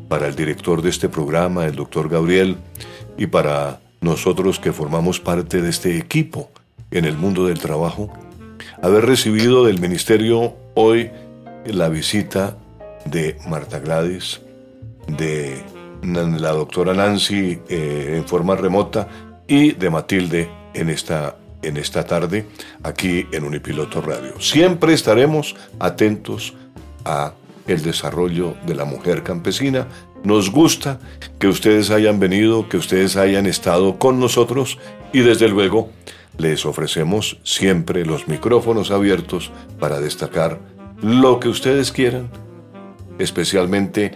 para 0.08 0.26
el 0.26 0.36
director 0.36 0.82
de 0.82 0.90
este 0.90 1.08
programa, 1.08 1.66
el 1.66 1.76
doctor 1.76 2.08
Gabriel, 2.08 2.56
y 3.16 3.26
para 3.26 3.80
nosotros 4.00 4.58
que 4.58 4.72
formamos 4.72 5.20
parte 5.20 5.62
de 5.62 5.70
este 5.70 5.96
equipo 5.96 6.50
en 6.90 7.04
el 7.04 7.16
mundo 7.16 7.46
del 7.46 7.58
trabajo, 7.58 8.12
haber 8.82 9.06
recibido 9.06 9.64
del 9.64 9.80
ministerio 9.80 10.54
hoy 10.74 11.10
la 11.64 11.88
visita 11.88 12.56
de 13.06 13.38
Marta 13.48 13.78
Gladys, 13.78 14.40
de 15.06 15.62
la 16.02 16.50
doctora 16.50 16.92
Nancy 16.92 17.60
eh, 17.68 18.14
en 18.16 18.26
forma 18.26 18.56
remota 18.56 19.08
y 19.46 19.72
de 19.72 19.90
Matilde 19.90 20.48
en 20.74 20.90
esta, 20.90 21.36
en 21.62 21.76
esta 21.76 22.04
tarde 22.04 22.46
aquí 22.82 23.26
en 23.32 23.44
Unipiloto 23.44 24.00
Radio. 24.00 24.40
Siempre 24.40 24.92
estaremos 24.92 25.56
atentos 25.78 26.54
a 27.04 27.34
el 27.66 27.82
desarrollo 27.82 28.54
de 28.66 28.74
la 28.74 28.84
mujer 28.84 29.22
campesina. 29.22 29.86
Nos 30.22 30.50
gusta 30.50 30.98
que 31.38 31.48
ustedes 31.48 31.90
hayan 31.90 32.18
venido, 32.18 32.68
que 32.68 32.76
ustedes 32.76 33.16
hayan 33.16 33.46
estado 33.46 33.98
con 33.98 34.20
nosotros 34.20 34.78
y 35.12 35.20
desde 35.20 35.48
luego 35.48 35.90
les 36.38 36.66
ofrecemos 36.66 37.38
siempre 37.44 38.04
los 38.04 38.26
micrófonos 38.26 38.90
abiertos 38.90 39.52
para 39.78 40.00
destacar 40.00 40.58
lo 41.00 41.40
que 41.40 41.48
ustedes 41.48 41.92
quieran, 41.92 42.28
especialmente 43.18 44.12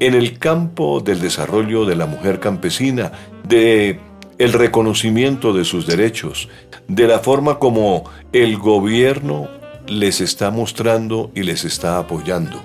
en 0.00 0.14
el 0.14 0.38
campo 0.38 1.00
del 1.00 1.20
desarrollo 1.20 1.84
de 1.84 1.96
la 1.96 2.06
mujer 2.06 2.40
campesina, 2.40 3.12
de 3.46 4.00
el 4.38 4.52
reconocimiento 4.52 5.52
de 5.52 5.64
sus 5.64 5.86
derechos, 5.86 6.48
de 6.86 7.06
la 7.06 7.18
forma 7.18 7.58
como 7.58 8.04
el 8.32 8.56
gobierno 8.56 9.48
les 9.86 10.20
está 10.20 10.50
mostrando 10.50 11.30
y 11.34 11.42
les 11.42 11.64
está 11.64 11.98
apoyando. 11.98 12.60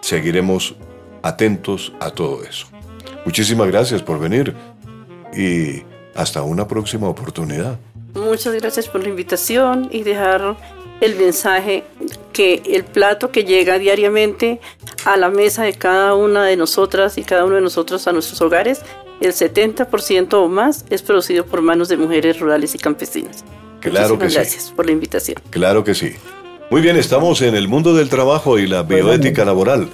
Seguiremos 0.00 0.74
atentos 1.22 1.92
a 2.00 2.10
todo 2.10 2.42
eso. 2.42 2.66
Muchísimas 3.24 3.68
gracias 3.68 4.02
por 4.02 4.18
venir 4.18 4.54
y 5.36 5.82
hasta 6.14 6.42
una 6.42 6.66
próxima 6.66 7.08
oportunidad. 7.08 7.78
Muchas 8.14 8.54
gracias 8.54 8.88
por 8.88 9.02
la 9.02 9.08
invitación 9.08 9.88
y 9.92 10.02
dejar 10.02 10.56
el 11.00 11.16
mensaje 11.16 11.84
que 12.32 12.62
el 12.66 12.84
plato 12.84 13.30
que 13.30 13.44
llega 13.44 13.78
diariamente 13.78 14.60
a 15.04 15.16
la 15.16 15.30
mesa 15.30 15.62
de 15.62 15.74
cada 15.74 16.14
una 16.14 16.44
de 16.44 16.56
nosotras 16.56 17.18
y 17.18 17.22
cada 17.22 17.44
uno 17.44 17.54
de 17.54 17.60
nosotros 17.60 18.06
a 18.08 18.12
nuestros 18.12 18.40
hogares, 18.40 18.82
el 19.20 19.32
70% 19.32 20.34
o 20.34 20.48
más 20.48 20.84
es 20.90 21.02
producido 21.02 21.44
por 21.44 21.62
manos 21.62 21.88
de 21.88 21.96
mujeres 21.96 22.38
rurales 22.38 22.74
y 22.74 22.78
campesinas. 22.78 23.44
Claro 23.80 24.18
que 24.18 24.28
gracias 24.28 24.72
por 24.74 24.86
la 24.86 24.92
invitación. 24.92 25.36
Claro 25.50 25.84
que 25.84 25.94
sí. 25.94 26.14
Muy 26.70 26.82
bien, 26.82 26.96
estamos 26.96 27.42
en 27.42 27.54
el 27.54 27.66
mundo 27.66 27.94
del 27.94 28.08
trabajo 28.08 28.58
y 28.58 28.66
la 28.66 28.82
bioética 28.82 29.44
laboral. 29.44 29.88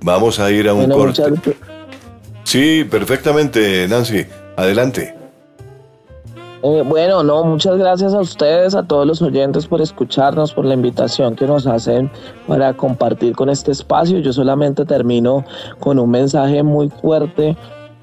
Vamos 0.00 0.38
a 0.38 0.50
ir 0.50 0.68
a 0.68 0.74
un 0.74 0.88
corte. 0.88 1.22
Sí, 2.44 2.86
perfectamente, 2.88 3.88
Nancy. 3.88 4.24
Adelante. 4.56 5.15
Eh, 6.66 6.82
bueno, 6.82 7.22
no, 7.22 7.44
muchas 7.44 7.76
gracias 7.78 8.12
a 8.12 8.18
ustedes, 8.18 8.74
a 8.74 8.82
todos 8.82 9.06
los 9.06 9.22
oyentes 9.22 9.68
por 9.68 9.80
escucharnos, 9.80 10.52
por 10.52 10.64
la 10.64 10.74
invitación 10.74 11.36
que 11.36 11.46
nos 11.46 11.64
hacen 11.64 12.10
para 12.48 12.74
compartir 12.74 13.36
con 13.36 13.48
este 13.48 13.70
espacio. 13.70 14.18
Yo 14.18 14.32
solamente 14.32 14.84
termino 14.84 15.44
con 15.78 16.00
un 16.00 16.10
mensaje 16.10 16.64
muy 16.64 16.88
fuerte 16.88 17.56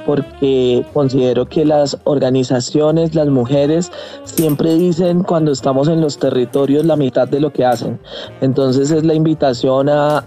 porque 0.06 0.86
considero 0.94 1.46
que 1.48 1.66
las 1.66 1.98
organizaciones, 2.04 3.16
las 3.16 3.28
mujeres, 3.28 3.92
siempre 4.24 4.76
dicen 4.76 5.24
cuando 5.24 5.52
estamos 5.52 5.88
en 5.88 6.02
los 6.02 6.18
territorios 6.18 6.86
la 6.86 6.96
mitad 6.96 7.28
de 7.28 7.39
lo 7.39 7.52
que 7.52 7.66
hacen. 7.66 8.00
Entonces 8.42 8.92
es 8.92 9.04
la 9.04 9.13
invitación 9.13 9.89
a, 9.89 10.26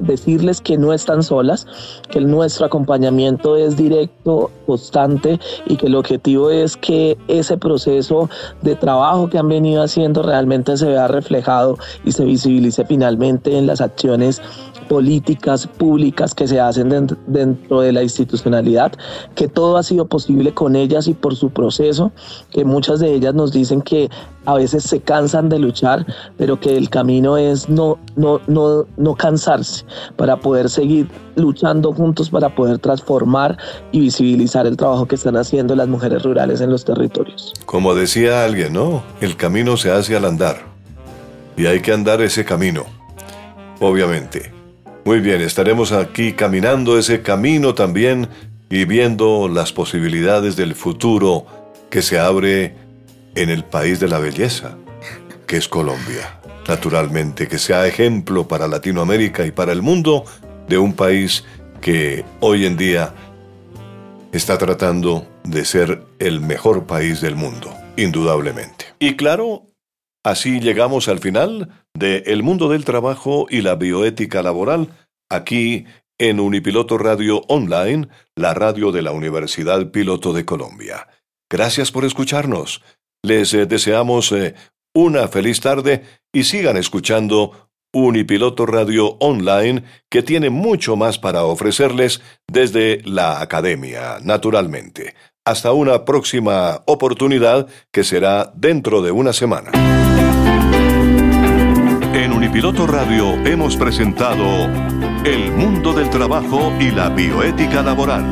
decirles 0.00 0.62
que 0.62 0.78
no 0.78 0.94
están 0.94 1.22
solas, 1.22 1.66
que 2.10 2.20
nuestro 2.20 2.66
acompañamiento 2.66 3.56
es 3.56 3.76
directo, 3.76 4.50
constante 4.66 5.38
y 5.66 5.76
que 5.76 5.86
el 5.86 5.94
objetivo 5.94 6.50
es 6.50 6.76
que 6.76 7.18
ese 7.28 7.58
proceso 7.58 8.30
de 8.62 8.76
trabajo 8.76 9.28
que 9.28 9.38
han 9.38 9.48
venido 9.48 9.82
haciendo 9.82 10.22
realmente 10.22 10.76
se 10.78 10.86
vea 10.86 11.06
reflejado 11.08 11.76
y 12.04 12.12
se 12.12 12.24
visibilice 12.24 12.84
finalmente 12.86 13.58
en 13.58 13.66
las 13.66 13.82
acciones 13.82 14.40
políticas 14.88 15.66
públicas 15.66 16.34
que 16.34 16.48
se 16.48 16.58
hacen 16.58 16.88
dentro 17.26 17.80
de 17.82 17.92
la 17.92 18.02
institucionalidad, 18.02 18.77
que 19.34 19.48
todo 19.48 19.76
ha 19.76 19.82
sido 19.82 20.06
posible 20.06 20.54
con 20.54 20.76
ellas 20.76 21.08
y 21.08 21.14
por 21.14 21.34
su 21.36 21.50
proceso, 21.50 22.12
que 22.50 22.64
muchas 22.64 23.00
de 23.00 23.12
ellas 23.12 23.34
nos 23.34 23.52
dicen 23.52 23.82
que 23.82 24.08
a 24.46 24.54
veces 24.54 24.84
se 24.84 25.00
cansan 25.00 25.48
de 25.48 25.58
luchar, 25.58 26.06
pero 26.36 26.58
que 26.58 26.76
el 26.76 26.88
camino 26.88 27.36
es 27.36 27.68
no, 27.68 27.98
no, 28.16 28.40
no, 28.46 28.86
no 28.96 29.14
cansarse 29.14 29.84
para 30.16 30.36
poder 30.36 30.70
seguir 30.70 31.08
luchando 31.36 31.92
juntos 31.92 32.30
para 32.30 32.54
poder 32.54 32.78
transformar 32.78 33.56
y 33.92 34.00
visibilizar 34.00 34.66
el 34.66 34.76
trabajo 34.76 35.06
que 35.06 35.14
están 35.14 35.36
haciendo 35.36 35.74
las 35.76 35.88
mujeres 35.88 36.22
rurales 36.22 36.60
en 36.60 36.70
los 36.70 36.84
territorios. 36.84 37.52
Como 37.66 37.94
decía 37.94 38.44
alguien, 38.44 38.72
¿no? 38.72 39.02
El 39.20 39.36
camino 39.36 39.76
se 39.76 39.90
hace 39.90 40.16
al 40.16 40.24
andar 40.24 40.56
y 41.56 41.66
hay 41.66 41.80
que 41.80 41.92
andar 41.92 42.20
ese 42.22 42.44
camino, 42.44 42.84
obviamente. 43.80 44.52
Muy 45.04 45.20
bien, 45.20 45.40
estaremos 45.40 45.92
aquí 45.92 46.34
caminando 46.34 46.98
ese 46.98 47.22
camino 47.22 47.74
también 47.74 48.28
y 48.70 48.84
viendo 48.84 49.48
las 49.48 49.72
posibilidades 49.72 50.56
del 50.56 50.74
futuro 50.74 51.46
que 51.90 52.02
se 52.02 52.18
abre 52.18 52.74
en 53.34 53.50
el 53.50 53.64
país 53.64 54.00
de 54.00 54.08
la 54.08 54.18
belleza, 54.18 54.76
que 55.46 55.56
es 55.56 55.68
Colombia. 55.68 56.40
Naturalmente, 56.66 57.48
que 57.48 57.58
sea 57.58 57.86
ejemplo 57.86 58.46
para 58.46 58.68
Latinoamérica 58.68 59.46
y 59.46 59.52
para 59.52 59.72
el 59.72 59.80
mundo 59.80 60.24
de 60.68 60.76
un 60.76 60.92
país 60.92 61.44
que 61.80 62.24
hoy 62.40 62.66
en 62.66 62.76
día 62.76 63.14
está 64.32 64.58
tratando 64.58 65.26
de 65.44 65.64
ser 65.64 66.02
el 66.18 66.40
mejor 66.40 66.86
país 66.86 67.22
del 67.22 67.36
mundo, 67.36 67.74
indudablemente. 67.96 68.84
Y 68.98 69.16
claro, 69.16 69.68
Así 70.28 70.60
llegamos 70.60 71.08
al 71.08 71.20
final 71.20 71.70
de 71.94 72.18
El 72.26 72.42
mundo 72.42 72.68
del 72.68 72.84
trabajo 72.84 73.46
y 73.48 73.62
la 73.62 73.76
bioética 73.76 74.42
laboral, 74.42 74.88
aquí 75.30 75.86
en 76.18 76.40
Unipiloto 76.40 76.98
Radio 76.98 77.42
Online, 77.48 78.08
la 78.34 78.52
radio 78.54 78.92
de 78.92 79.02
la 79.02 79.12
Universidad 79.12 79.90
Piloto 79.90 80.32
de 80.32 80.44
Colombia. 80.44 81.08
Gracias 81.50 81.92
por 81.92 82.04
escucharnos. 82.04 82.82
Les 83.22 83.54
eh, 83.54 83.66
deseamos 83.66 84.32
eh, 84.32 84.54
una 84.94 85.28
feliz 85.28 85.60
tarde 85.60 86.02
y 86.32 86.44
sigan 86.44 86.76
escuchando 86.76 87.70
Unipiloto 87.92 88.66
Radio 88.66 89.16
Online, 89.20 89.82
que 90.10 90.22
tiene 90.22 90.50
mucho 90.50 90.96
más 90.96 91.18
para 91.18 91.44
ofrecerles 91.44 92.20
desde 92.46 93.00
la 93.04 93.40
academia, 93.40 94.18
naturalmente. 94.22 95.14
Hasta 95.44 95.72
una 95.72 96.04
próxima 96.04 96.82
oportunidad 96.84 97.66
que 97.90 98.04
será 98.04 98.52
dentro 98.54 99.00
de 99.00 99.10
una 99.10 99.32
semana. 99.32 99.70
En 102.58 102.64
Unipiloto 102.64 102.92
Radio 102.92 103.34
hemos 103.46 103.76
presentado 103.76 104.64
El 105.24 105.52
mundo 105.52 105.92
del 105.92 106.10
trabajo 106.10 106.72
y 106.80 106.90
la 106.90 107.08
bioética 107.08 107.84
laboral. 107.84 108.24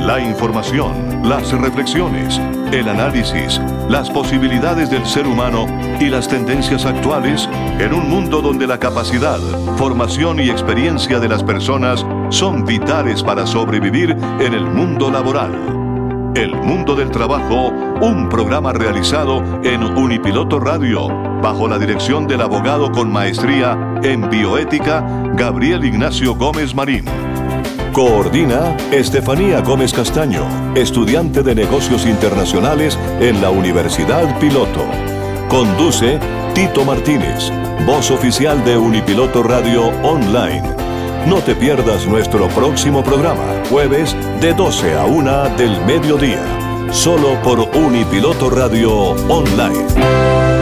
La 0.00 0.18
información, 0.20 1.20
las 1.22 1.52
reflexiones, 1.52 2.40
el 2.72 2.88
análisis, 2.88 3.60
las 3.90 4.08
posibilidades 4.08 4.88
del 4.88 5.04
ser 5.04 5.26
humano 5.26 5.66
y 6.00 6.06
las 6.06 6.28
tendencias 6.28 6.86
actuales 6.86 7.46
en 7.78 7.92
un 7.92 8.08
mundo 8.08 8.40
donde 8.40 8.66
la 8.66 8.78
capacidad, 8.78 9.38
formación 9.76 10.40
y 10.40 10.48
experiencia 10.48 11.20
de 11.20 11.28
las 11.28 11.44
personas 11.44 12.06
son 12.30 12.64
vitales 12.64 13.22
para 13.22 13.46
sobrevivir 13.46 14.16
en 14.40 14.54
el 14.54 14.64
mundo 14.64 15.10
laboral. 15.10 15.75
El 16.36 16.54
Mundo 16.54 16.94
del 16.94 17.10
Trabajo, 17.10 17.68
un 18.02 18.28
programa 18.28 18.70
realizado 18.74 19.42
en 19.64 19.82
Unipiloto 19.82 20.60
Radio, 20.60 21.08
bajo 21.40 21.66
la 21.66 21.78
dirección 21.78 22.26
del 22.26 22.42
abogado 22.42 22.92
con 22.92 23.10
maestría 23.10 23.98
en 24.02 24.28
bioética, 24.28 25.00
Gabriel 25.34 25.86
Ignacio 25.86 26.34
Gómez 26.34 26.74
Marín. 26.74 27.06
Coordina 27.90 28.76
Estefanía 28.92 29.62
Gómez 29.62 29.94
Castaño, 29.94 30.44
estudiante 30.74 31.42
de 31.42 31.54
negocios 31.54 32.04
internacionales 32.04 32.98
en 33.18 33.40
la 33.40 33.48
Universidad 33.48 34.38
Piloto. 34.38 34.84
Conduce 35.48 36.20
Tito 36.52 36.84
Martínez, 36.84 37.50
voz 37.86 38.10
oficial 38.10 38.62
de 38.62 38.76
Unipiloto 38.76 39.42
Radio 39.42 39.86
Online. 40.02 40.85
No 41.26 41.42
te 41.42 41.56
pierdas 41.56 42.06
nuestro 42.06 42.46
próximo 42.50 43.02
programa, 43.02 43.42
jueves 43.68 44.14
de 44.40 44.54
12 44.54 44.94
a 44.96 45.06
1 45.06 45.56
del 45.56 45.84
mediodía, 45.84 46.44
solo 46.92 47.42
por 47.42 47.58
Unipiloto 47.76 48.48
Radio 48.48 48.92
Online. 49.28 50.55